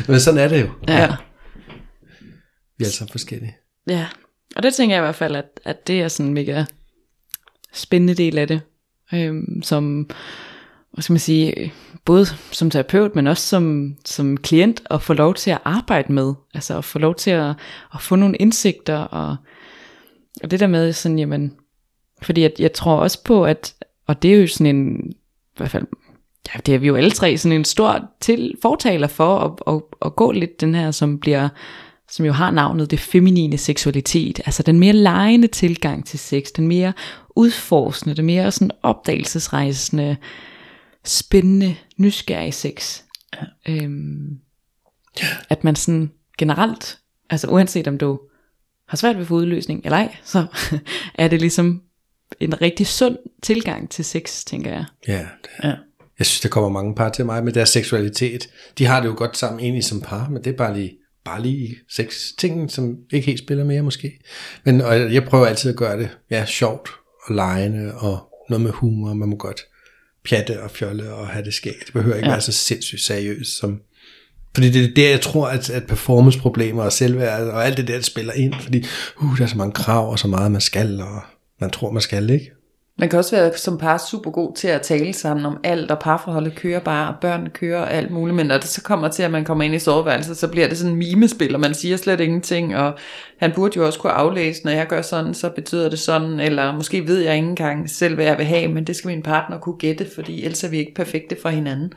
[0.09, 0.69] Men sådan er det jo.
[0.89, 1.09] ja.
[2.79, 3.57] Vi er altså forskellige.
[3.89, 4.07] Ja,
[4.57, 6.65] og det tænker jeg i hvert fald, at, at det er sådan en mega
[7.75, 8.61] spændende del af det,
[9.15, 10.11] øhm, som,
[10.93, 11.73] hvad skal man sige,
[12.05, 16.35] både som terapeut, men også som, som klient, at få lov til at arbejde med,
[16.55, 17.55] altså at få lov til at,
[17.95, 19.37] at få nogle indsigter, og,
[20.43, 21.55] og det der med sådan, jamen,
[22.23, 23.75] fordi jeg, jeg tror også på, at,
[24.07, 25.87] og det er jo sådan en, i hvert fald,
[26.55, 29.83] ja, det er vi jo alle tre, sådan en stor til, fortaler for, at, at,
[30.07, 31.49] at gå lidt den her, som bliver,
[32.09, 36.69] som jo har navnet det feminine seksualitet, altså den mere lejende tilgang til sex, den
[36.69, 36.93] mere
[37.37, 40.17] udforskende, den mere sådan opdagelsesrejsende,
[41.05, 43.03] spændende, nysgerrige sex.
[43.69, 44.41] Øhm,
[45.49, 46.99] at man sådan generelt,
[47.31, 48.21] altså uanset om du
[48.89, 50.47] har svært ved at få udløsning eller ej, så
[51.15, 51.83] er det ligesom
[52.41, 54.85] en rigtig sund tilgang til sex, tænker jeg.
[55.09, 55.69] Ja, det er.
[55.69, 55.75] Ja.
[56.19, 58.49] Jeg synes, der kommer mange par til mig med deres seksualitet.
[58.79, 61.43] De har det jo godt sammen egentlig som par, men det er bare lige, bare
[61.43, 64.21] lige sex ting, som ikke helt spiller mere måske.
[64.65, 66.91] Men og jeg prøver altid at gøre det ja, sjovt
[67.27, 69.15] og lejende og noget med humor.
[69.15, 69.61] Man må godt
[70.25, 71.87] pjatte og fjolle og have det skægt.
[71.87, 72.33] Det behøver ikke ja.
[72.33, 73.81] være så sindssygt seriøst som...
[74.55, 77.95] Fordi det er der, jeg tror, at, at performanceproblemer og selvværd og alt det der,
[77.95, 78.55] det spiller ind.
[78.61, 78.85] Fordi
[79.21, 81.23] uh, der er så mange krav og så meget, man skal, og
[81.61, 82.51] man tror, man skal, ikke?
[83.01, 85.99] Man kan også være som par super god til at tale sammen om alt, og
[85.99, 89.23] parforholdet kører bare, og børn kører og alt muligt, men når det så kommer til,
[89.23, 91.97] at man kommer ind i soveværelset, så bliver det sådan en mimespil, og man siger
[91.97, 92.95] slet ingenting, og
[93.39, 96.73] han burde jo også kunne aflæse, når jeg gør sådan, så betyder det sådan, eller
[96.73, 99.59] måske ved jeg ikke engang selv, hvad jeg vil have, men det skal min partner
[99.59, 101.93] kunne gætte, fordi ellers er vi ikke perfekte for hinanden.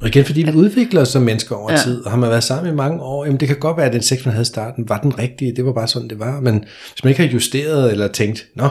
[0.00, 1.78] Og igen, fordi vi udvikler os som mennesker over ja.
[1.78, 3.92] Tid, og har man været sammen i mange år, jamen det kan godt være, at
[3.92, 6.40] den sex, man havde i starten, var den rigtige, det var bare sådan, det var,
[6.40, 8.68] men hvis man ikke har justeret eller tænkt, nå,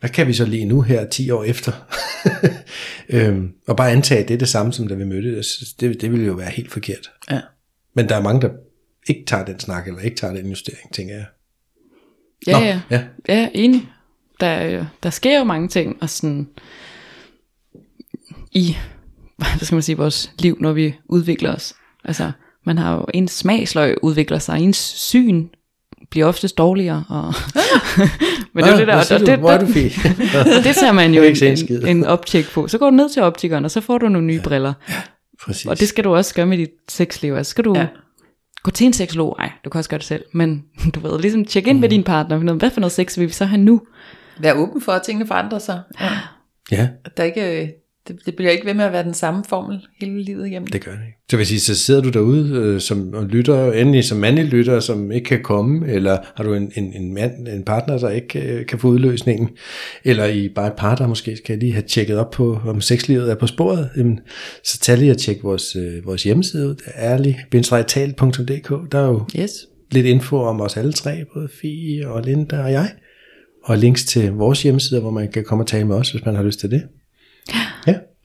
[0.00, 1.72] hvad, kan vi så lige nu her 10 år efter?
[3.08, 6.12] øhm, og bare antage, at det er det samme, som da vi mødtes, det, det
[6.12, 7.10] ville jo være helt forkert.
[7.30, 7.40] Ja.
[7.94, 8.50] Men der er mange, der
[9.08, 11.26] ikke tager den snak, eller ikke tager den justering, tænker jeg.
[12.46, 12.80] Ja, Nå, ja.
[12.90, 13.04] ja.
[13.28, 13.88] Ja, enig.
[14.40, 16.48] Der, der sker jo mange ting, og sådan
[18.52, 18.76] i,
[19.36, 21.74] hvad skal man sige, vores liv, når vi udvikler os.
[22.04, 22.32] Altså,
[22.64, 25.48] man har jo, ens smagsløg udvikler sig, ens syn
[26.10, 27.04] bliver oftest dårligere.
[27.08, 27.24] Og
[28.52, 29.92] Men det er det der, og det, er det, fint?
[30.66, 32.68] det tager man jo en en, optjek på.
[32.68, 34.72] Så går du ned til optikeren, og så får du nogle nye briller.
[35.44, 35.66] Præcis.
[35.66, 37.34] Og det skal du også gøre med dit sexliv.
[37.34, 37.80] Altså skal du Ja.
[37.80, 37.86] ja.
[38.62, 39.36] gå til en seksolog.
[39.38, 40.24] Nej, du kan også gøre det selv.
[40.32, 42.54] Men du ved, ligesom tjekke ind med din partner.
[42.54, 43.80] Hvad for noget sex vil vi så have nu?
[44.38, 45.80] Vær åben for, at tingene forandrer sig.
[46.00, 46.10] Ja.
[46.70, 47.68] Ja, Der ikke, øh,
[48.08, 50.66] det, det bliver ikke ved med at være den samme formel hele livet igennem.
[50.66, 51.18] det gør det ikke.
[51.30, 54.80] Så vil sige, så sidder du derude øh, som, og lytter, endelig som mandlig lytter,
[54.80, 58.40] som ikke kan komme, eller har du en, en, en, mand, en partner, der ikke
[58.40, 59.48] øh, kan få udløsningen,
[60.04, 63.30] eller i bare et par, der måske skal lige have tjekket op på, om sexlivet
[63.30, 64.20] er på sporet, jamen,
[64.64, 69.50] så tag lige og tjek vores, øh, vores hjemmeside ud, ærlig-tal.dk, der er jo Yes.
[69.90, 72.90] lidt info om os alle tre, både Fie og Linda og jeg.
[73.64, 76.36] Og links til vores hjemmeside, hvor man kan komme og tale med os, hvis man
[76.36, 76.82] har lyst til det.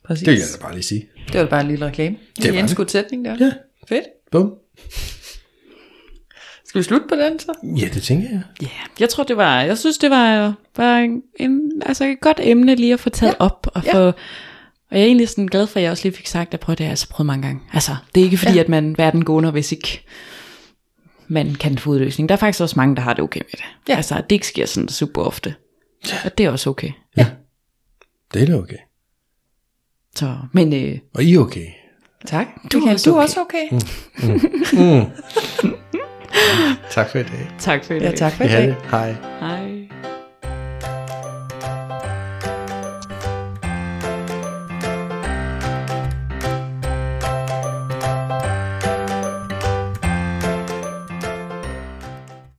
[0.09, 0.25] Ja, Præcis.
[0.25, 1.07] det vil jeg da bare lige sige.
[1.33, 2.17] Det var bare en lille reklame.
[2.37, 2.69] Det er en det.
[2.69, 3.37] skudt sætning der.
[3.39, 3.51] Ja.
[3.89, 4.03] Fedt.
[4.31, 4.53] Bum.
[6.65, 7.53] Skal vi slutte på den så?
[7.63, 8.41] Ja, det tænker jeg.
[8.61, 8.67] Ja,
[8.99, 12.75] jeg tror det var, jeg synes det var, var en, en, altså et godt emne
[12.75, 13.45] lige at få taget ja.
[13.45, 13.93] op, og Ja.
[13.93, 13.99] få,
[14.91, 16.59] og jeg er egentlig sådan glad for, at jeg også lige fik sagt, at jeg
[16.59, 17.61] prøver det, har jeg altså prøvet mange gange.
[17.73, 18.59] Altså, det er ikke fordi, ja.
[18.59, 20.05] at man verden går under, hvis ikke
[21.27, 22.29] man kan få udløsning.
[22.29, 23.65] Der er faktisk også mange, der har det okay med det.
[23.89, 23.95] Ja.
[23.95, 25.55] Altså, det ikke sker sådan super ofte.
[26.09, 26.15] Ja.
[26.25, 26.91] Og det er også okay.
[28.33, 28.77] Det er da okay.
[30.15, 31.65] Så, men øh, Og I er okay.
[32.27, 32.47] Tak.
[32.73, 33.71] Du er Michael, også du er okay.
[33.71, 33.89] også
[34.21, 35.09] okay.
[36.91, 37.47] Tak for i dag.
[37.59, 38.09] tak for i dag.
[38.11, 38.67] Ja, tak for i Ja, dag.
[38.67, 38.75] det.
[38.91, 39.15] Hej.
[39.39, 39.58] Hej.